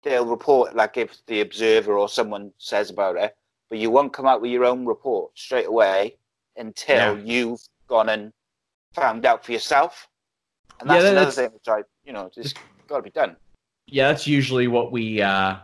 [0.03, 3.37] they'll report like if the Observer or someone says about it,
[3.71, 6.17] but you won't come out with your own report straight away
[6.57, 7.25] until Yeah.
[7.25, 8.33] you've gone and
[8.95, 10.09] found out for yourself.
[10.81, 12.59] And Yeah, that's that- another that's- thing which I, you know, just
[12.89, 13.37] got to be done.
[13.87, 15.57] Yeah, that's usually what we uh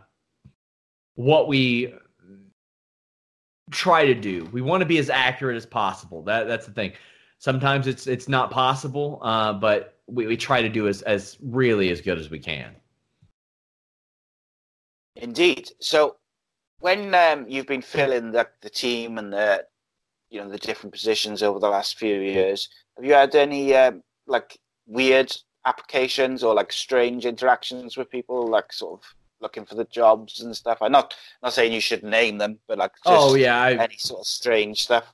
[1.16, 1.92] what we
[3.70, 4.48] try to do.
[4.52, 6.22] We want to be as accurate as possible.
[6.22, 6.92] That that's the thing.
[7.38, 11.90] Sometimes it's it's not possible, uh, but we, we try to do as as really
[11.90, 12.74] as good as we can.
[15.16, 15.70] Indeed.
[15.80, 16.16] So
[16.80, 19.66] when um, you've been filling the, the team and the
[20.30, 24.02] you know the different positions over the last few years, have you had any um,
[24.26, 25.34] like weird
[25.66, 30.54] applications or like strange interactions with people, like sort of looking for the jobs and
[30.56, 30.78] stuff?
[30.80, 33.96] I'm not not saying you should name them, but like just oh yeah, I, any
[33.96, 35.12] sort of strange stuff.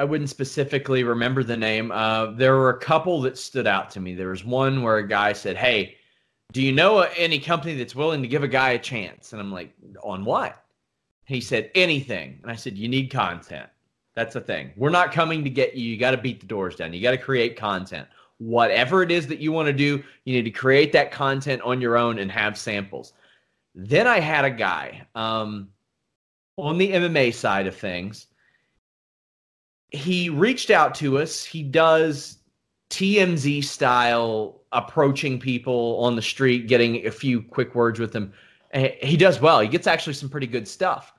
[0.00, 1.92] I wouldn't specifically remember the name.
[1.92, 4.14] Uh, there were a couple that stood out to me.
[4.14, 5.96] There was one where a guy said, "Hey,
[6.52, 9.52] do you know any company that's willing to give a guy a chance?" And I'm
[9.52, 10.64] like, "On what?"
[11.24, 13.68] He said, "Anything." And I said, "You need content.
[14.14, 14.72] That's the thing.
[14.74, 15.90] We're not coming to get you.
[15.90, 16.92] You got to beat the doors down.
[16.92, 18.08] You got to create content.
[18.38, 21.80] Whatever it is that you want to do, you need to create that content on
[21.80, 23.12] your own and have samples."
[23.74, 25.68] Then I had a guy um,
[26.56, 28.26] on the MMA side of things
[29.90, 31.44] he reached out to us.
[31.44, 32.38] He does
[32.90, 38.32] TMZ style approaching people on the street, getting a few quick words with them.
[38.72, 39.60] He does well.
[39.60, 41.12] He gets actually some pretty good stuff.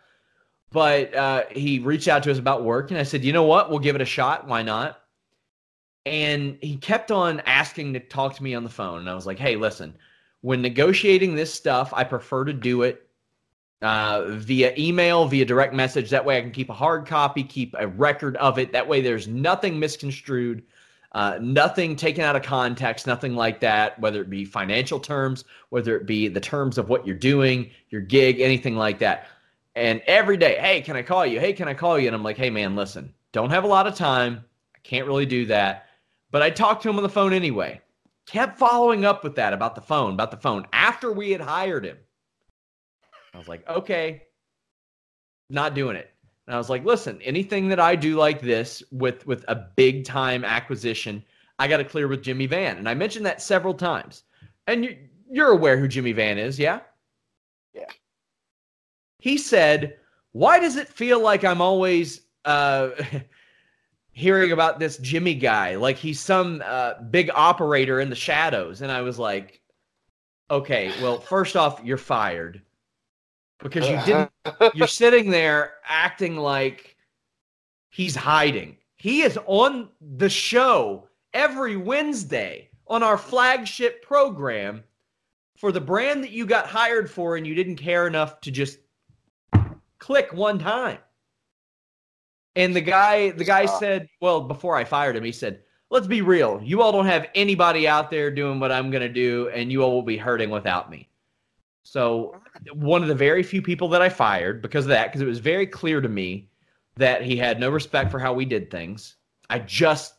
[0.72, 3.70] But uh, he reached out to us about work, and I said, you know what?
[3.70, 4.48] We'll give it a shot.
[4.48, 5.02] Why not?
[6.06, 9.00] And he kept on asking to talk to me on the phone.
[9.00, 9.98] And I was like, hey, listen,
[10.42, 13.08] when negotiating this stuff, I prefer to do it
[13.82, 16.10] uh, via email, via direct message.
[16.10, 18.72] That way I can keep a hard copy, keep a record of it.
[18.72, 20.64] That way there's nothing misconstrued,
[21.14, 25.96] uh, nothing taken out of context, nothing like that, whether it be financial terms, whether
[25.96, 29.28] it be the terms of what you're doing, your gig, anything like that.
[29.76, 31.40] And every day, hey, can I call you?
[31.40, 32.08] Hey, can I call you?
[32.08, 34.44] And I'm like, hey, man, listen, don't have a lot of time.
[34.76, 35.88] I can't really do that.
[36.30, 37.82] But I talk to him on the phone anyway.
[38.32, 41.86] Kept following up with that about the phone, about the phone after we had hired
[41.86, 41.98] him.
[43.34, 44.24] I was like, okay,
[45.50, 46.10] not doing it.
[46.48, 50.06] And I was like, listen, anything that I do like this with with a big
[50.06, 51.24] time acquisition,
[51.60, 52.78] I got to clear with Jimmy Van.
[52.78, 54.24] And I mentioned that several times.
[54.68, 54.98] And you,
[55.30, 56.80] you're aware who Jimmy Van is, yeah?
[57.74, 57.86] Yeah.
[59.20, 59.98] He said,
[60.32, 62.90] why does it feel like I'm always uh,
[64.22, 65.76] hearing about this Jimmy guy?
[65.76, 68.82] Like he's some uh, big operator in the shadows.
[68.82, 69.62] And I was like,
[70.50, 72.62] okay, well, first off, you're fired
[73.60, 74.32] because you didn't
[74.76, 76.96] you're sitting there acting like
[77.90, 78.78] he's hiding.
[78.98, 84.84] He is on the show every Wednesday on our flagship program
[85.58, 88.80] for the brand that you got hired for and you didn't care enough to just
[90.00, 91.00] click one time.
[92.56, 93.80] And the guy the guy Stop.
[93.80, 96.62] said, well, before I fired him, he said, "Let's be real.
[96.64, 99.84] You all don't have anybody out there doing what I'm going to do and you
[99.84, 101.10] all will be hurting without me."
[101.84, 102.36] So,
[102.74, 105.40] one of the very few people that I fired because of that, because it was
[105.40, 106.50] very clear to me
[106.96, 109.16] that he had no respect for how we did things.
[109.50, 110.16] I just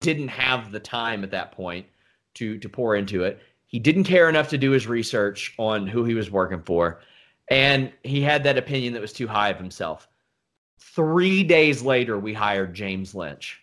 [0.00, 1.86] didn't have the time at that point
[2.34, 3.40] to to pour into it.
[3.66, 7.00] He didn't care enough to do his research on who he was working for,
[7.48, 10.08] and he had that opinion that was too high of himself.
[10.78, 13.60] Three days later, we hired James Lynch,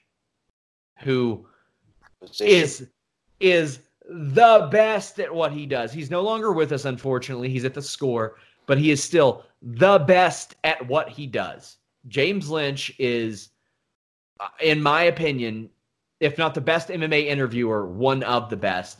[1.00, 1.46] who
[2.40, 2.88] is
[3.40, 5.92] is the best at what he does.
[5.92, 7.50] He's no longer with us, unfortunately.
[7.50, 8.36] He's at the score,
[8.66, 11.78] but he is still the best at what he does.
[12.08, 13.50] James Lynch is,
[14.40, 15.70] uh, in my opinion,
[16.20, 19.00] if not the best MMA interviewer, one of the best.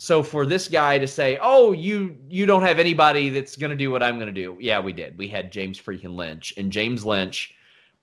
[0.00, 3.76] So for this guy to say, "Oh, you you don't have anybody that's going to
[3.76, 5.18] do what I'm going to do," yeah, we did.
[5.18, 7.54] We had James freaking Lynch, and James Lynch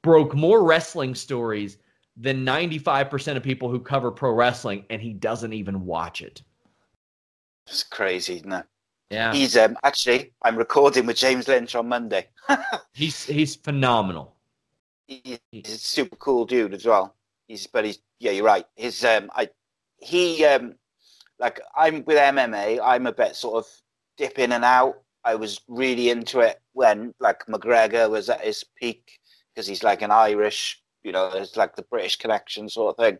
[0.04, 1.80] broke more wrestling stories
[2.16, 6.44] than 95% of people who cover pro wrestling, and he doesn't even watch it.
[7.66, 8.66] It's crazy, isn't it?
[9.10, 12.28] Yeah, He's um, actually I'm recording with James Lynch on Monday.
[12.94, 14.36] he's he's phenomenal.
[15.08, 17.16] He- he's a super cool dude as well.
[17.48, 18.68] He's but he's yeah, you're right.
[18.76, 19.50] His um I
[20.00, 20.76] he um
[21.40, 23.72] like I'm with MMA, I'm a bit sort of
[24.18, 24.96] dip in and out.
[25.24, 29.20] I was really into it when like McGregor was at his peak
[29.54, 33.20] because he's like an Irish, you know, it's like the British connection sort of thing.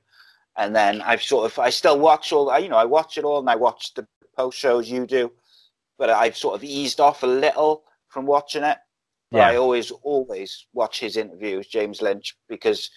[0.58, 3.26] And then I've sort of I still watch all I you know, I watch it
[3.26, 5.32] all and I watch the post shows you do,
[5.98, 8.78] but I've sort of eased off a little from watching it.
[9.32, 9.48] But Yeah.
[9.50, 12.90] I always, always watch his interviews, James Lynch, because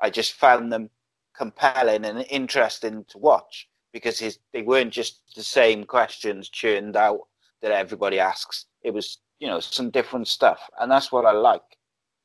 [0.00, 0.90] I just found them
[1.36, 7.20] compelling and interesting to watch because his they weren't just the same questions churned out
[7.62, 8.66] that everybody asks.
[8.82, 11.62] It was, you know, some different stuff, and that's what I like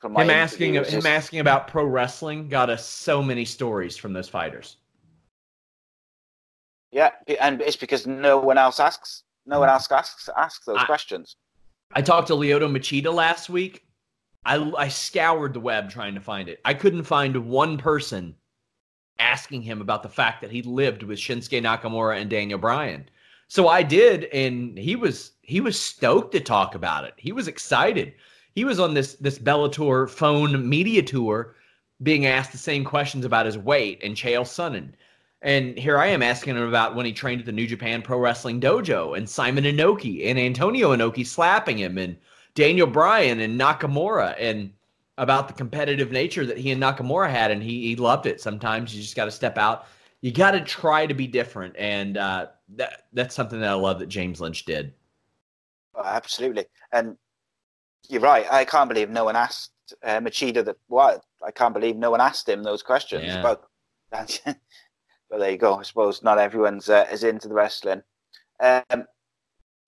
[0.03, 4.11] from my Him asking him asking about pro wrestling got us so many stories from
[4.11, 4.78] those fighters.
[6.91, 9.24] Yeah, and it's because no one else asks.
[9.45, 9.76] No one mm-hmm.
[9.76, 11.38] else asks asks those I- questions.
[11.95, 13.86] I talked to Lyoto Machida last week.
[14.45, 16.59] I, I scoured the web trying to find it.
[16.66, 18.36] I couldn't find one person
[19.20, 23.07] asking him about the fact that he lived with Shinsuke Nakamura and Daniel Bryan.
[23.47, 27.14] So I did, and he was he was stoked to talk about it.
[27.18, 28.14] He was excited.
[28.55, 31.55] He was on this this Bellator phone media tour,
[32.01, 34.93] being asked the same questions about his weight and Chael Sonnen.
[35.41, 38.18] And here I am asking him about when he trained at the New Japan Pro
[38.18, 42.16] Wrestling Dojo and Simon Inoki and Antonio Inoki slapping him and
[42.55, 44.72] Daniel Bryan and Nakamura and
[45.18, 47.51] about the competitive nature that he and Nakamura had.
[47.51, 48.41] And he, he loved it.
[48.41, 49.86] Sometimes you just got to step out.
[50.22, 51.76] You got to try to be different.
[51.78, 54.93] And uh, that that's something that I love that James Lynch did.
[55.95, 57.16] Oh, absolutely, and
[58.09, 58.47] you're right.
[58.51, 59.72] I can't believe no one asked
[60.03, 60.78] uh, Machida that.
[60.88, 61.24] What?
[61.45, 63.39] I can't believe no one asked him those questions Yeah.
[63.41, 63.66] about.
[64.11, 65.76] but there you go.
[65.76, 68.01] I suppose not everyone's uh, is into the wrestling.
[68.59, 69.05] Um,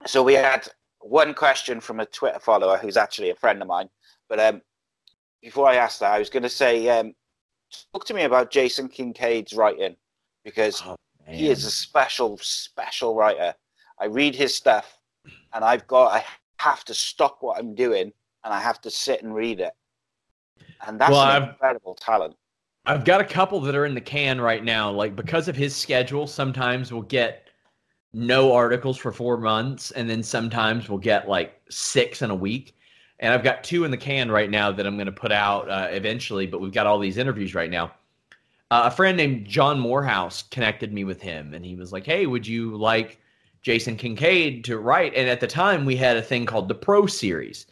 [0.05, 0.67] so we had
[0.99, 3.89] one question from a Twitter follower who's actually a friend of mine.
[4.28, 4.61] But um,
[5.46, 7.14] before I ask that, I was going to say, um,
[7.93, 9.96] talk to me about Jason Kincaid's writing
[10.43, 10.82] because
[11.28, 13.54] he is a special, special writer.
[14.00, 14.98] I read his stuff,
[15.54, 16.26] and I've got I
[16.58, 18.12] have to stop what I'm doing
[18.43, 19.74] and I have to sit and read it.
[20.88, 22.36] And that's Well, an I've- incredible talent.
[22.88, 24.89] I've got a couple that are in the can right now.
[24.91, 27.50] Like because of his schedule, sometimes we'll get
[28.14, 32.74] no articles for four months, and then sometimes we'll get like six in a week.
[33.20, 35.70] And I've got two in the can right now that I'm going to put out
[35.70, 36.47] uh, eventually.
[36.47, 37.91] But we've got all these interviews right now.
[38.72, 42.26] Uh, a friend named John Morehouse connected me with him, and he was like, "Hey,
[42.26, 43.20] would you like
[43.61, 47.05] Jason Kincaid to write?" And at the time, we had a thing called the Pro
[47.05, 47.68] Series.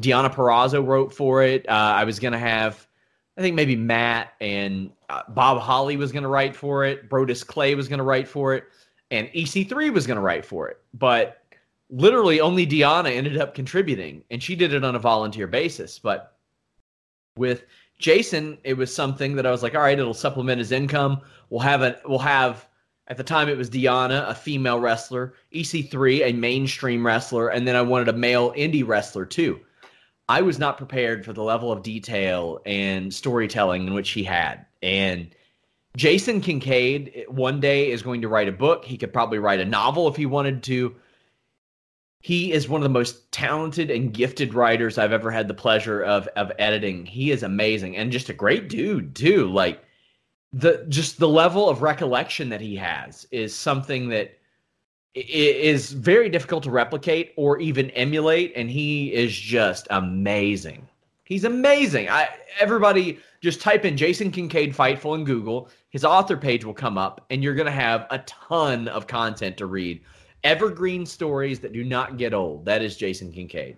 [0.00, 1.68] Deonna Purrazzo wrote for it.
[1.68, 2.88] Uh, I was going to have
[3.38, 7.08] I think maybe Matt and uh, Bob Holly was going to write for it.
[7.08, 8.64] Brodus Clay was going to write for it,
[9.12, 10.78] and EC3 was going to write for it.
[10.92, 11.44] But
[11.90, 15.98] literally, only Deonna ended up contributing, and she did it on a volunteer basis.
[15.98, 16.36] But
[17.36, 17.64] with
[17.98, 21.20] Jason, it was something that I was like, all right, it'll supplement his income.
[21.50, 22.68] We'll have a we'll have
[23.08, 27.74] at the time it was Deonna, a female wrestler, EC3, a mainstream wrestler, and then
[27.74, 29.60] I wanted a male indie wrestler too.
[30.28, 34.66] I was not prepared for the level of detail and storytelling in which he had.
[34.82, 35.34] And
[35.96, 38.84] Jason Kincaid one day is going to write a book.
[38.84, 40.94] He could probably write a novel if he wanted to.
[42.20, 46.02] He is one of the most talented and gifted writers I've ever had the pleasure
[46.02, 47.06] of of editing.
[47.06, 49.48] He is amazing and just a great dude too.
[49.48, 49.82] Like
[50.52, 54.38] the just the level of recollection that he has is something that
[55.14, 60.86] is very difficult to replicate or even emulate and he is just amazing
[61.24, 62.28] he's amazing i
[62.60, 67.24] everybody just type in jason kincaid fightful in google his author page will come up
[67.30, 70.00] and you're going to have a ton of content to read
[70.44, 73.76] evergreen stories that do not get old that is jason kincaid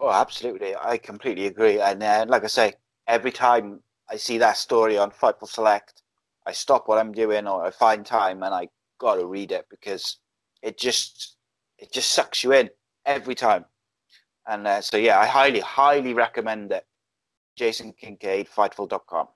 [0.00, 0.74] Oh, absolutely.
[0.74, 1.78] I completely agree.
[1.78, 2.72] And uh, like I say,
[3.06, 6.02] every time I see that story on Fightful Select,
[6.46, 9.66] I stop what I'm doing or I find time and I got to read it
[9.68, 10.16] because
[10.62, 11.36] it just
[11.78, 12.70] it just sucks you in
[13.04, 13.66] every time.
[14.46, 16.86] And uh, so yeah, I highly highly recommend it.
[17.56, 19.28] Jason Kincaid, Fightful.com.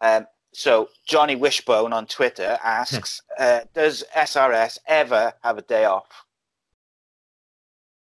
[0.00, 0.26] Um,
[0.56, 6.24] so Johnny Wishbone on Twitter asks, uh, "Does SRS ever have a day off?"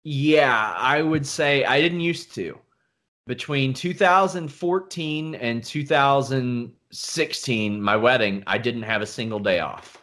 [0.02, 2.58] Yeah, I would say I didn't used to.
[3.26, 9.98] Between 2014 and 2016, my wedding, I didn't have a single day off.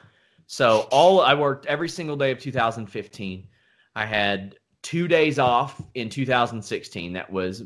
[0.46, 3.48] So all I worked every single day of 2015.
[3.96, 7.14] I had two days off in 2016.
[7.14, 7.64] That was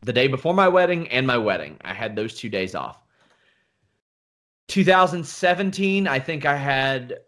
[0.00, 1.76] the day before my wedding and my wedding.
[1.82, 3.03] I had those two days off.
[4.68, 7.18] 2017, I think I had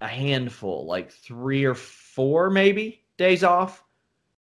[0.00, 3.84] a handful, like three or four maybe days off.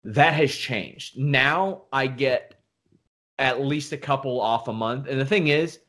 [0.04, 1.18] That has changed.
[1.18, 2.56] Now I get
[3.40, 5.08] at least a couple off a month.
[5.08, 5.80] And the thing is,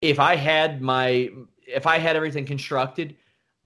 [0.00, 1.30] if I had my
[1.66, 3.16] if I had everything constructed,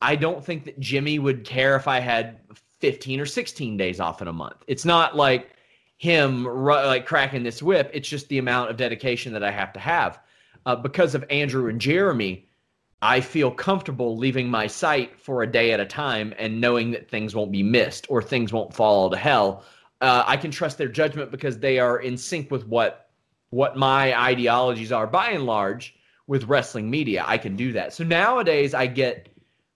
[0.00, 2.38] I don't think that Jimmy would care if I had
[2.80, 4.62] 15 or 16 days off in a month.
[4.68, 5.50] It's not like
[5.96, 7.90] him like cracking this whip.
[7.92, 10.20] It's just the amount of dedication that I have to have.
[10.68, 12.46] Uh, because of Andrew and Jeremy,
[13.00, 17.08] I feel comfortable leaving my site for a day at a time and knowing that
[17.08, 19.64] things won't be missed or things won't fall to hell.
[20.02, 23.08] Uh, I can trust their judgment because they are in sync with what
[23.48, 25.94] what my ideologies are by and large
[26.26, 27.24] with wrestling media.
[27.26, 27.94] I can do that.
[27.94, 29.30] So nowadays I get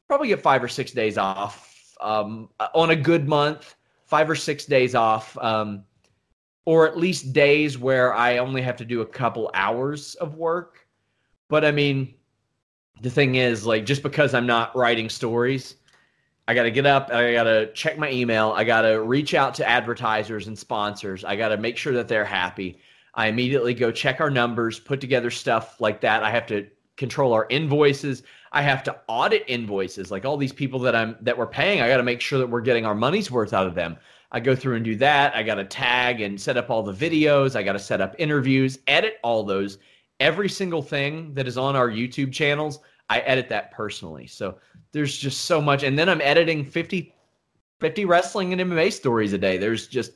[0.09, 4.67] probably get five or six days off um, on a good month, five or six
[4.67, 5.85] days off, um,
[6.67, 10.82] or at least days where I only have to do a couple hours of work.
[11.53, 12.15] But I mean,
[13.03, 15.75] the thing is, like, just because I'm not writing stories,
[16.49, 19.35] I got to get up, I got to check my email, I got to reach
[19.35, 22.79] out to advertisers and sponsors, I got to make sure that they're happy.
[23.13, 26.23] I immediately go check our numbers, put together stuff like that.
[26.23, 28.23] I have to control our invoices.
[28.53, 30.11] I have to audit invoices.
[30.11, 32.49] Like all these people that I'm that we're paying, I got to make sure that
[32.49, 33.99] we're getting our money's worth out of them.
[34.31, 35.37] I go through and do that.
[35.37, 37.57] I got to tag and set up all the videos.
[37.57, 39.77] I got to set up interviews, edit all those.
[40.23, 42.79] Every single thing that is on our YouTube channels,
[43.11, 44.29] I edit that personally.
[44.29, 44.59] So
[44.93, 45.83] there's just so much.
[45.83, 47.13] And then I'm editing 50,
[47.81, 49.59] 50 wrestling and MMA stories a day.
[49.59, 50.13] There's just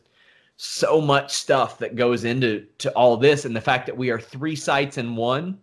[0.57, 4.20] so much stuff that goes into to all this and the fact that we are
[4.20, 5.59] three sites in one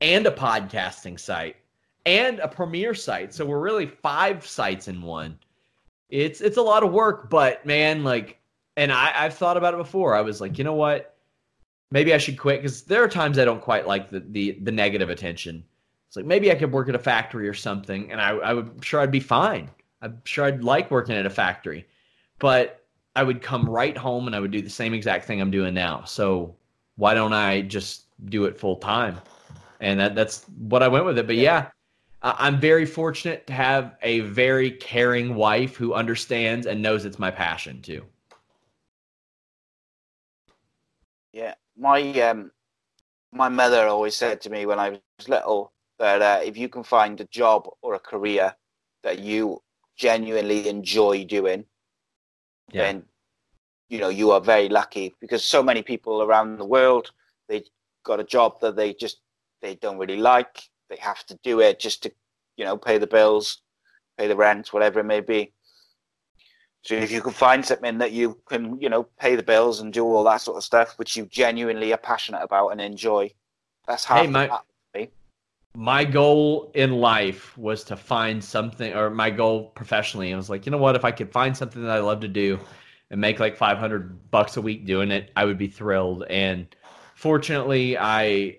[0.00, 1.56] and a podcasting site
[2.04, 5.38] and a premiere site so we're really five sites in one
[6.10, 8.38] it's it's a lot of work but man like
[8.76, 11.15] and I, i've thought about it before i was like you know what
[11.90, 14.72] maybe i should quit because there are times i don't quite like the, the the
[14.72, 15.64] negative attention
[16.06, 18.84] it's like maybe i could work at a factory or something and i, I would
[18.84, 19.70] sure i'd be fine
[20.02, 21.86] i'm sure i'd like working at a factory
[22.38, 25.50] but I would come right home and I would do the same exact thing I'm
[25.50, 26.04] doing now.
[26.04, 26.54] So
[26.96, 29.18] why don't I just do it full time?
[29.80, 31.26] And that, that's what I went with it.
[31.26, 31.70] But yeah,
[32.22, 37.30] I'm very fortunate to have a very caring wife who understands and knows it's my
[37.30, 38.04] passion too.
[41.32, 42.50] Yeah, my um,
[43.32, 46.82] my mother always said to me when I was little that uh, if you can
[46.82, 48.54] find a job or a career
[49.02, 49.62] that you
[49.96, 51.64] genuinely enjoy doing,
[52.72, 52.82] yeah.
[52.82, 53.04] then
[53.88, 57.10] you know you are very lucky because so many people around the world
[57.48, 57.62] they
[58.04, 59.20] got a job that they just
[59.62, 60.62] they don't really like.
[60.88, 62.12] They have to do it just to
[62.56, 63.60] you know pay the bills,
[64.18, 65.52] pay the rent, whatever it may be.
[66.86, 69.92] So if you can find something that you can, you know, pay the bills and
[69.92, 73.32] do all that sort of stuff, which you genuinely are passionate about and enjoy,
[73.88, 74.22] that's how.
[74.22, 74.60] Hey, my,
[75.74, 80.64] my goal in life was to find something, or my goal professionally, I was like,
[80.64, 80.94] you know what?
[80.94, 82.56] If I could find something that I love to do
[83.10, 86.22] and make like 500 bucks a week doing it, I would be thrilled.
[86.30, 86.68] And
[87.16, 88.58] fortunately, I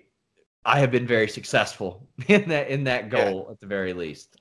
[0.66, 3.52] I have been very successful in that in that goal yeah.
[3.52, 4.36] at the very least.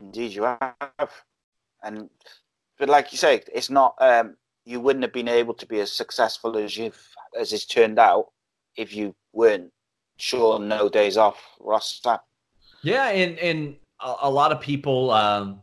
[0.00, 1.12] Indeed, you have.
[1.84, 2.10] And
[2.78, 3.94] but like you say, it's not.
[4.00, 6.98] Um, you wouldn't have been able to be as successful as you've
[7.38, 8.26] as it's turned out
[8.76, 9.70] if you weren't
[10.16, 12.18] sure no days off roster.
[12.82, 15.60] Yeah, and and a, a lot of people um,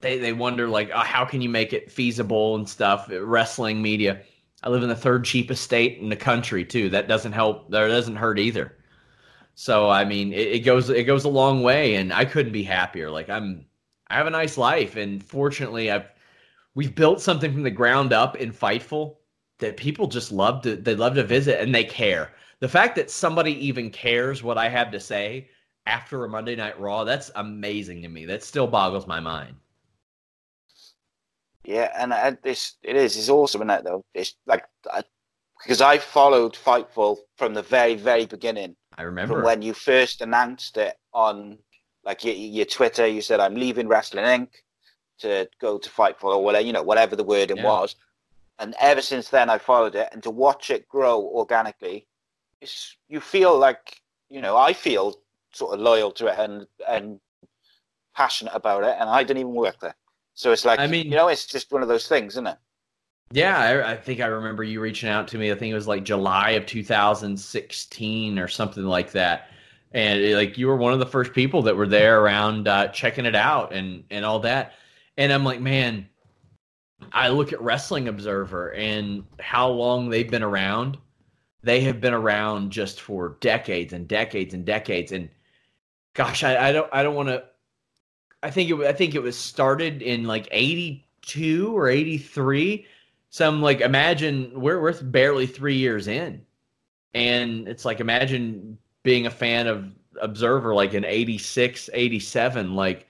[0.00, 4.22] they they wonder like oh, how can you make it feasible and stuff wrestling media.
[4.62, 6.88] I live in the third cheapest state in the country too.
[6.90, 7.70] That doesn't help.
[7.70, 8.76] That doesn't hurt either.
[9.54, 12.64] So I mean, it, it goes it goes a long way, and I couldn't be
[12.64, 13.10] happier.
[13.10, 13.66] Like I'm,
[14.10, 16.10] I have a nice life, and fortunately, I've
[16.74, 19.16] we've built something from the ground up in Fightful
[19.58, 23.10] that people just love to they love to visit and they care the fact that
[23.10, 25.48] somebody even cares what I have to say
[25.86, 28.26] after a Monday Night Raw, that's amazing to me.
[28.26, 29.56] That still boggles my mind.
[31.64, 33.16] Yeah, and uh, this it is.
[33.16, 34.04] It's awesome in that though.
[34.14, 35.02] It's like I,
[35.62, 38.76] because I followed Fightful from the very, very beginning.
[38.96, 41.58] I remember from when you first announced it on
[42.08, 43.06] like your, your Twitter.
[43.06, 44.48] You said, "I'm leaving Wrestling Inc.
[45.20, 47.64] to go to Fightful or whatever you know, whatever the wording yeah.
[47.64, 47.94] was."
[48.58, 52.08] And ever since then, I followed it, and to watch it grow organically
[52.60, 55.14] it's you feel like you know I feel
[55.52, 57.20] sort of loyal to it and and
[58.14, 59.94] passionate about it, and I didn't even work there.
[60.34, 62.58] So it's like I mean, you know, it's just one of those things, isn't it?
[63.30, 65.52] Yeah, I, I, think I remember you reaching out to me.
[65.52, 69.50] I think it was like July of 2016 or something like that.
[69.92, 72.88] And eh, like you were one of the first people that were there around uh,
[72.88, 74.74] checking it out and and all that.
[75.16, 76.08] And I'm like, man,
[77.12, 80.98] I look at Wrestling Observer and how long they've been around.
[81.62, 85.12] They have been around just for decades and decades and decades.
[85.12, 85.28] And
[86.14, 87.44] gosh, I, I don't I don't want to.
[88.42, 92.86] I think it I think it was started in like '82 or '83.
[93.30, 96.42] So I'm like, imagine we're we're barely three years in,
[97.14, 98.78] and it's like imagine
[99.08, 99.86] being a fan of
[100.20, 102.74] Observer like in 86, 87.
[102.74, 103.06] Like,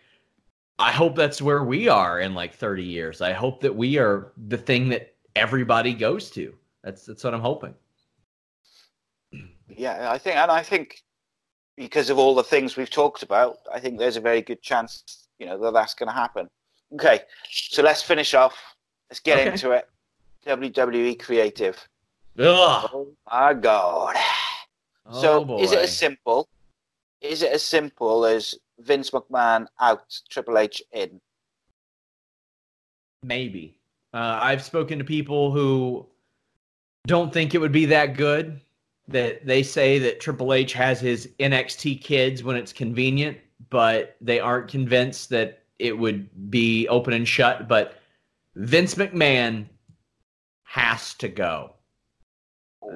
[0.78, 3.20] I hope that's where we are in like 30 years.
[3.20, 6.54] I hope that we are the thing that everybody goes to.
[6.84, 7.74] That's that's what I'm hoping.
[9.76, 11.02] Yeah, I think, and I think
[11.76, 15.26] because of all the things we've talked about, I think there's a very good chance,
[15.40, 16.48] you know, that that's going to happen.
[16.94, 18.56] Okay, so let's finish off.
[19.10, 19.50] Let's get Okay.
[19.50, 19.88] into it.
[20.46, 21.76] WWE creative.
[22.38, 22.90] Ugh.
[22.92, 24.14] Oh my god.
[25.08, 26.48] Oh, so is it as simple?
[27.20, 31.20] Is it as simple as Vince McMahon out, Triple H in?
[33.22, 33.78] Maybe.
[34.12, 36.06] Uh, I've spoken to people who
[37.06, 38.60] don't think it would be that good.
[39.08, 43.38] That they say that Triple H has his NXT kids when it's convenient,
[43.70, 47.68] but they aren't convinced that it would be open and shut.
[47.68, 47.98] But
[48.54, 49.66] Vince McMahon
[50.64, 51.72] has to go.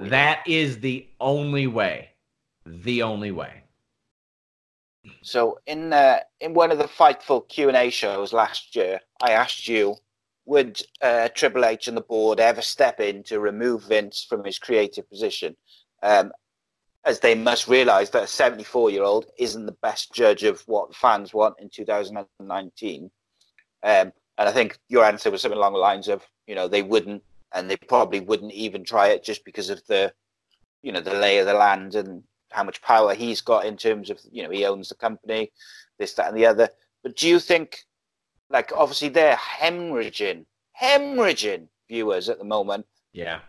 [0.01, 2.11] That is the only way.
[2.64, 3.62] The only way.
[5.22, 9.32] So in uh, in one of the Fightful Q and A shows last year, I
[9.32, 9.97] asked you,
[10.47, 14.59] would uh, Triple H and the board ever step in to remove Vince from his
[14.59, 15.57] creative position?
[16.03, 16.32] Um,
[17.05, 20.95] as they must realise that a 74 year old isn't the best judge of what
[20.95, 23.11] fans want in 2019.
[23.84, 26.82] Um, and I think your answer was something along the lines of, you know, they
[26.82, 27.22] wouldn't,
[27.55, 30.12] and they probably wouldn't even try it just because of the,
[30.82, 34.11] you know, the lay of the land and how much power he's got in terms
[34.11, 35.50] of, you know, he owns the company,
[35.98, 36.68] this, that, and the other.
[37.03, 37.78] But do you think,
[38.50, 40.44] like, obviously they're hemorrhaging,
[40.80, 42.86] hemorrhaging viewers at the moment.
[43.12, 43.40] Yeah.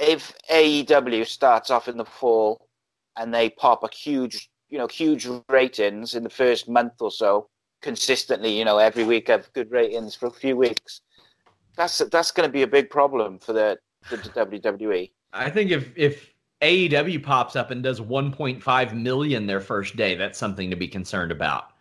[0.00, 2.68] If AEW starts off in the fall
[3.16, 7.48] and they pop a huge, you know, huge ratings in the first month or so,
[7.82, 11.02] consistently, you know, every week have good ratings for a few weeks,
[11.76, 15.10] that's that's going to be a big problem for the, for the WWE.
[15.32, 20.38] I think if if AEW pops up and does 1.5 million their first day, that's
[20.38, 21.72] something to be concerned about.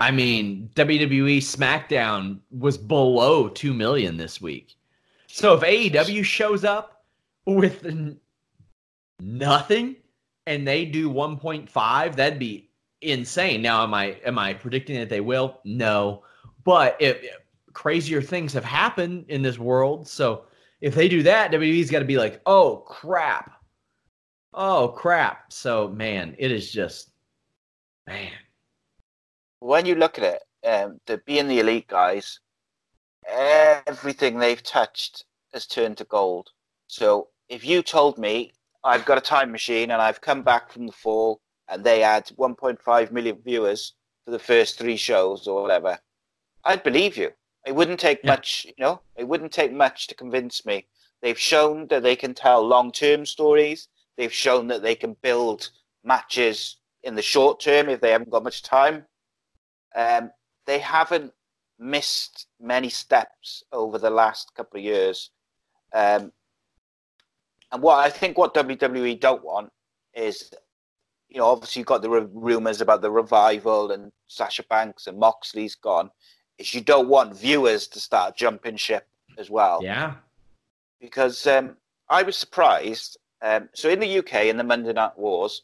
[0.00, 4.74] I mean, WWE SmackDown was below 2 million this week.
[5.26, 7.04] So if AEW shows up
[7.46, 8.18] with n-
[9.20, 9.96] nothing
[10.46, 12.70] and they do 1.5, that'd be
[13.00, 13.62] insane.
[13.62, 15.60] Now am I am I predicting that they will?
[15.64, 16.22] No.
[16.64, 17.24] But if
[17.74, 20.46] crazier things have happened in this world, so
[20.80, 23.52] if they do that, WWE's got to be like, "Oh crap."
[24.54, 25.52] Oh crap.
[25.52, 27.10] So, man, it is just
[28.06, 28.32] man.
[29.60, 32.38] When you look at it, um, the being the elite guys,
[33.26, 36.50] everything they've touched has turned to gold.
[36.86, 38.52] So if you told me
[38.84, 42.26] I've got a time machine and I've come back from the fall and they had
[42.38, 43.94] 1.5 million viewers
[44.24, 45.98] for the first three shows or whatever,
[46.64, 47.30] I'd believe you.
[47.66, 48.30] It wouldn't take Yeah.
[48.32, 50.86] much, you know, it wouldn't take much to convince me.
[51.22, 53.88] They've shown that they can tell long term stories.
[54.16, 55.70] They've shown that they can build
[56.02, 59.06] matches in the short term if they haven't got much time.
[59.94, 60.30] Um,
[60.66, 61.32] they haven't
[61.78, 65.30] missed many steps over the last couple of years.
[65.92, 66.32] Um,
[67.72, 69.72] and what I think what WWE don't want
[70.14, 70.52] is,
[71.28, 75.18] you know, obviously you've got the r- rumors about the revival and Sasha Banks and
[75.18, 76.10] Moxley's gone.
[76.58, 79.06] Is you don't want viewers to start jumping ship
[79.38, 80.14] as well Yeah.
[81.00, 81.76] because um,
[82.08, 83.16] I was surprised.
[83.42, 85.62] Um, so in the UK, in the Monday Night Wars,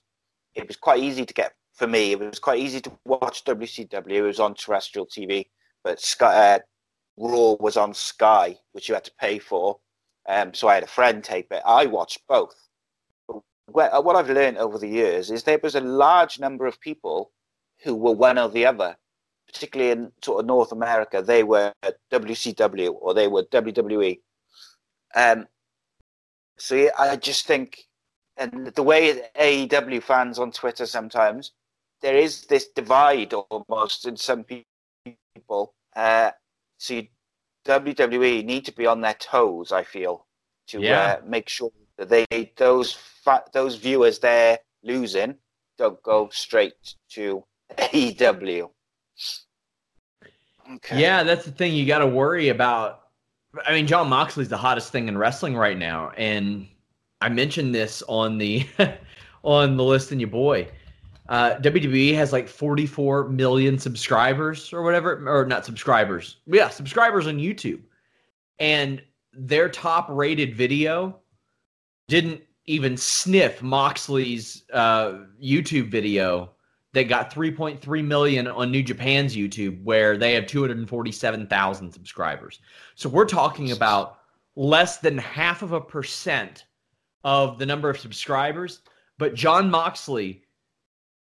[0.55, 2.13] it was quite easy to get for me.
[2.13, 4.11] It was quite easy to watch WCW.
[4.11, 5.47] It was on terrestrial TV,
[5.85, 6.59] but Sky, uh,
[7.17, 9.79] Raw was on Sky, which you had to pay for.
[10.29, 11.63] Um, so I had a friend tape it.
[11.65, 12.55] I watched both.
[13.29, 16.81] But what what I've learned over the years is there was a large number of
[16.81, 17.31] people
[17.83, 18.97] who were one or the other,
[19.53, 21.23] particularly in sort of North America.
[21.23, 21.73] They were
[22.13, 24.21] WCW or they were WWE.
[25.15, 25.47] Um,
[26.59, 27.85] so yeah, I just think,
[28.37, 31.53] and the way AEW fans on Twitter sometimes,
[32.01, 35.75] there is this divide almost in some people.
[35.97, 36.31] Uh,
[36.79, 37.03] so
[37.67, 39.73] WWE need to be on their toes.
[39.73, 40.27] I feel
[40.69, 41.19] to Yeah.
[41.21, 45.37] uh, make sure that they those fa- those viewers they're losing
[45.77, 47.45] don't go straight to
[47.79, 48.71] AEW.
[50.75, 51.01] Okay.
[51.01, 53.09] Yeah, that's the thing you got to worry about.
[53.67, 56.69] I mean, Jon Moxley's the hottest thing in wrestling right now, and
[57.21, 58.67] I mentioned this on the
[59.43, 60.69] on the list and your boy.
[61.29, 66.39] Uh, WWE has like 44 million subscribers or whatever, or not subscribers.
[66.47, 67.81] Yeah, subscribers on YouTube.
[68.59, 69.01] And
[69.33, 71.21] their top rated video
[72.09, 76.51] didn't even sniff Moxley's uh, YouTube video
[76.93, 82.61] that got 3.3 million on New Japan's YouTube, where they have 247,000 subscribers.
[82.97, 84.19] So we're talking about
[84.57, 86.65] less than half of a percent
[87.23, 88.81] of the number of subscribers.
[89.19, 90.43] But Jon Moxley,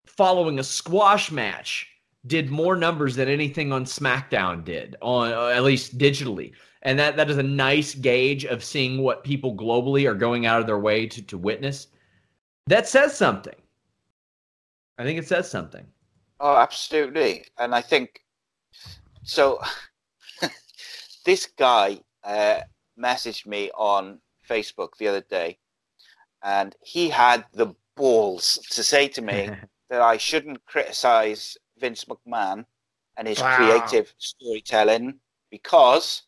[0.06, 1.88] following a squash match,
[2.26, 6.52] did more numbers than anything on SmackDown did, on uh, at least digitally.
[6.82, 10.60] And that, that is a nice gauge of seeing what people globally are going out
[10.60, 11.88] of their way to, to witness.
[12.66, 13.54] That says something.
[14.98, 15.86] I think it says something.
[16.40, 17.44] Oh, absolutely.
[17.58, 18.20] And I think
[19.22, 19.60] so.
[21.24, 22.60] this guy uh,
[22.98, 25.58] messaged me on Facebook the other day,
[26.42, 29.48] and he had the balls to say to me
[29.90, 32.66] that I shouldn't criticize Vince McMahon
[33.16, 33.56] and his Wow.
[33.56, 35.20] creative storytelling
[35.50, 36.22] because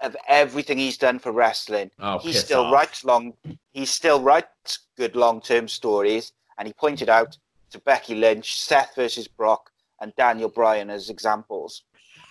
[0.00, 1.90] of everything he's done for wrestling.
[2.00, 2.72] Oh, he still off.
[2.72, 3.34] writes long.
[3.72, 7.38] He still writes good long-term stories, and he pointed out
[7.70, 11.82] to Becky Lynch, Seth versus Brock, and Daniel Bryan as examples.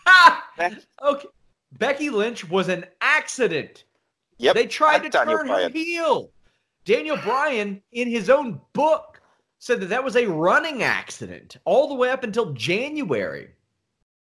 [0.08, 0.46] Ah!
[1.04, 1.28] Okay.
[1.74, 3.84] Becky Lynch was an accident.
[4.38, 5.72] Yep, They tried to Daniel turn Bryan.
[5.72, 6.32] her heel.
[6.86, 9.22] Daniel Bryan, in his own book,
[9.60, 13.50] said that that was a running accident all the way up until January.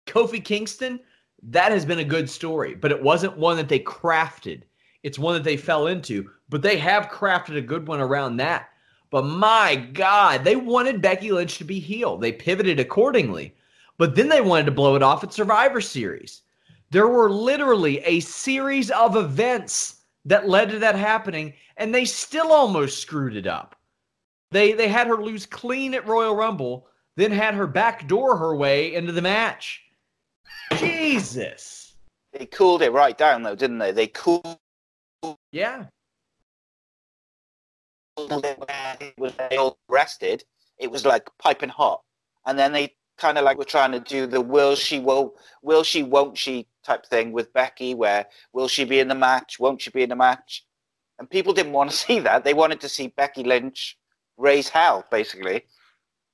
[0.05, 0.99] Kofi Kingston,
[1.43, 4.63] that has been a good story, but it wasn't one that they crafted.
[5.03, 8.69] It's one that they fell into, but they have crafted a good one around that.
[9.11, 12.17] But my God, they wanted Becky Lynch to be heel.
[12.17, 13.55] They pivoted accordingly,
[13.97, 16.41] but then they wanted to blow it off at Survivor Series.
[16.91, 22.51] There were literally a series of events that led to that happening, and they still
[22.51, 23.75] almost screwed it up.
[24.51, 28.93] They they had her lose clean at Royal Rumble, then had her backdoor her way
[28.93, 29.83] into the match.
[30.75, 31.95] Jesus.
[32.33, 33.91] They cooled it right down, though, didn't they?
[33.91, 34.57] They cooled
[35.51, 35.85] Yeah.
[38.27, 40.43] Where it was they all rested.
[40.77, 42.01] It was like piping hot,
[42.45, 45.83] and then they kind of like were trying to do the will she will will
[45.83, 49.81] she won't she type thing with Becky, where will she be in the match, won't
[49.81, 50.65] she be in the match,
[51.17, 52.43] and people didn't want to see that.
[52.43, 53.97] They wanted to see Becky Lynch
[54.37, 55.65] raise hell, basically.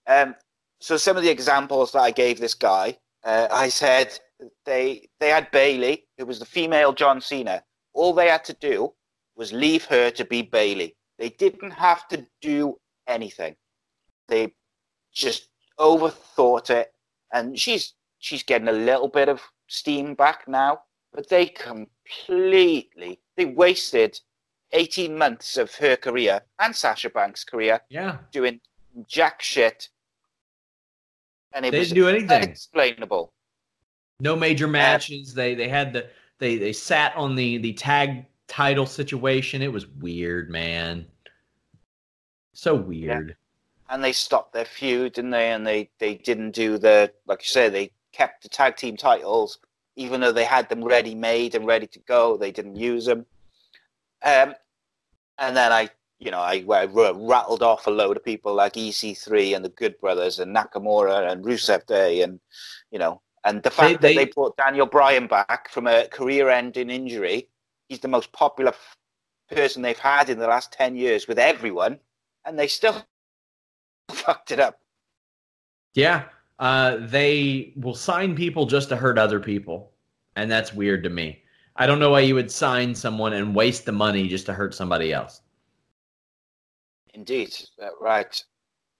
[0.07, 0.35] Um,
[0.79, 4.19] so some of the examples that I gave this guy, uh, I said
[4.65, 7.63] they they had Bayley, who was the female John Cena.
[7.93, 8.93] All they had to do
[9.35, 10.95] was leave her to be Bayley.
[11.17, 13.55] They didn't have to do anything.
[14.27, 14.53] They
[15.13, 15.49] just
[15.79, 16.93] overthought it,
[17.33, 20.81] and she's she's getting a little bit of steam back now.
[21.13, 24.19] But they completely they wasted
[24.73, 28.17] eighteen months of her career and Sasha Banks' career Yeah.
[28.31, 28.59] doing
[29.07, 29.89] jack shit,
[31.53, 32.29] and it They didn't do anything.
[32.31, 33.31] unexplainable.
[34.19, 35.33] No major matches.
[35.33, 36.09] They they had the
[36.39, 39.61] they they sat on the the tag title situation.
[39.61, 41.05] It was weird, man.
[42.53, 43.35] So weird.
[43.89, 45.51] and they stopped their feud, didn't they?
[45.51, 47.69] And they they didn't do the like you say.
[47.69, 49.59] they kept the tag team titles,
[49.95, 52.37] even though they had them ready made and ready to go.
[52.37, 53.25] They didn't use them.
[54.23, 54.55] Um,
[55.37, 55.89] and then I,
[56.19, 60.39] you know, I rattled off a load of people like EC3 and the Good Brothers
[60.39, 62.39] and Nakamura and Rusev Day, and
[62.91, 66.07] you know, and the fact They- that they they- brought Daniel Bryan back from a
[66.07, 67.49] career-ending injury.
[67.89, 68.97] He's the most popular f-
[69.49, 71.99] person they've had in the last ten years with everyone,
[72.45, 73.05] and they still
[74.09, 74.79] fucked it up.
[75.93, 76.25] Yeah.
[76.59, 79.91] Uh, they will sign people just to hurt other people.
[80.35, 81.41] And that's weird to me.
[81.75, 84.73] I don't know why you would sign someone and waste the money just to hurt
[84.73, 85.41] somebody else.
[87.13, 88.41] Indeed, uh, right.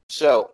[0.10, 0.52] So,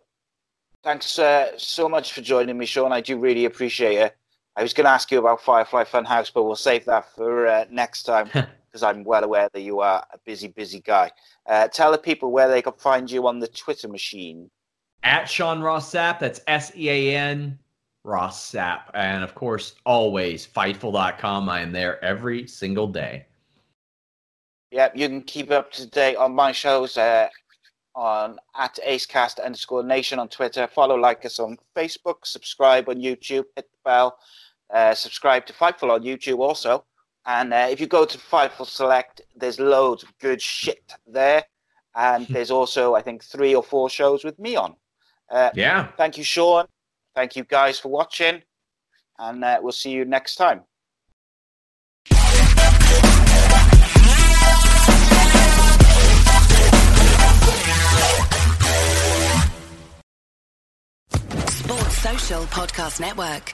[0.84, 2.92] thanks uh, so much for joining me, Sean.
[2.92, 4.18] I do really appreciate it.
[4.56, 7.66] I was going to ask you about Firefly Funhouse, but we'll save that for uh,
[7.70, 8.30] next time
[8.72, 11.12] because I'm well aware that you are a busy, busy guy.
[11.47, 14.49] Uh, tell the people where they can find you on the Twitter machine.
[15.04, 17.58] At Sean Ross Sapp, that's S E A N
[18.04, 18.91] Ross Sapp.
[18.93, 21.49] And of course, always fightful.com.
[21.49, 23.26] I am there every single day.
[24.72, 27.28] Yep, you can keep up to date on my shows uh,
[27.95, 30.68] on at acecast underscore nation on Twitter.
[30.68, 34.18] Follow, like us on Facebook, subscribe on YouTube, hit the bell,
[34.74, 36.86] uh, subscribe to Fightful on YouTube also.
[37.26, 41.44] And uh, if you go to Fightful Select, there's loads of good shit there.
[41.96, 44.76] And there's also, I think, three or four shows with me on.
[45.30, 45.88] Uh, Yeah.
[45.98, 46.66] Thank you, Sean.
[47.16, 48.42] Thank you guys for watching.
[49.20, 50.62] And uh, we'll see you next time.
[61.50, 63.54] Sports Social Podcast Network.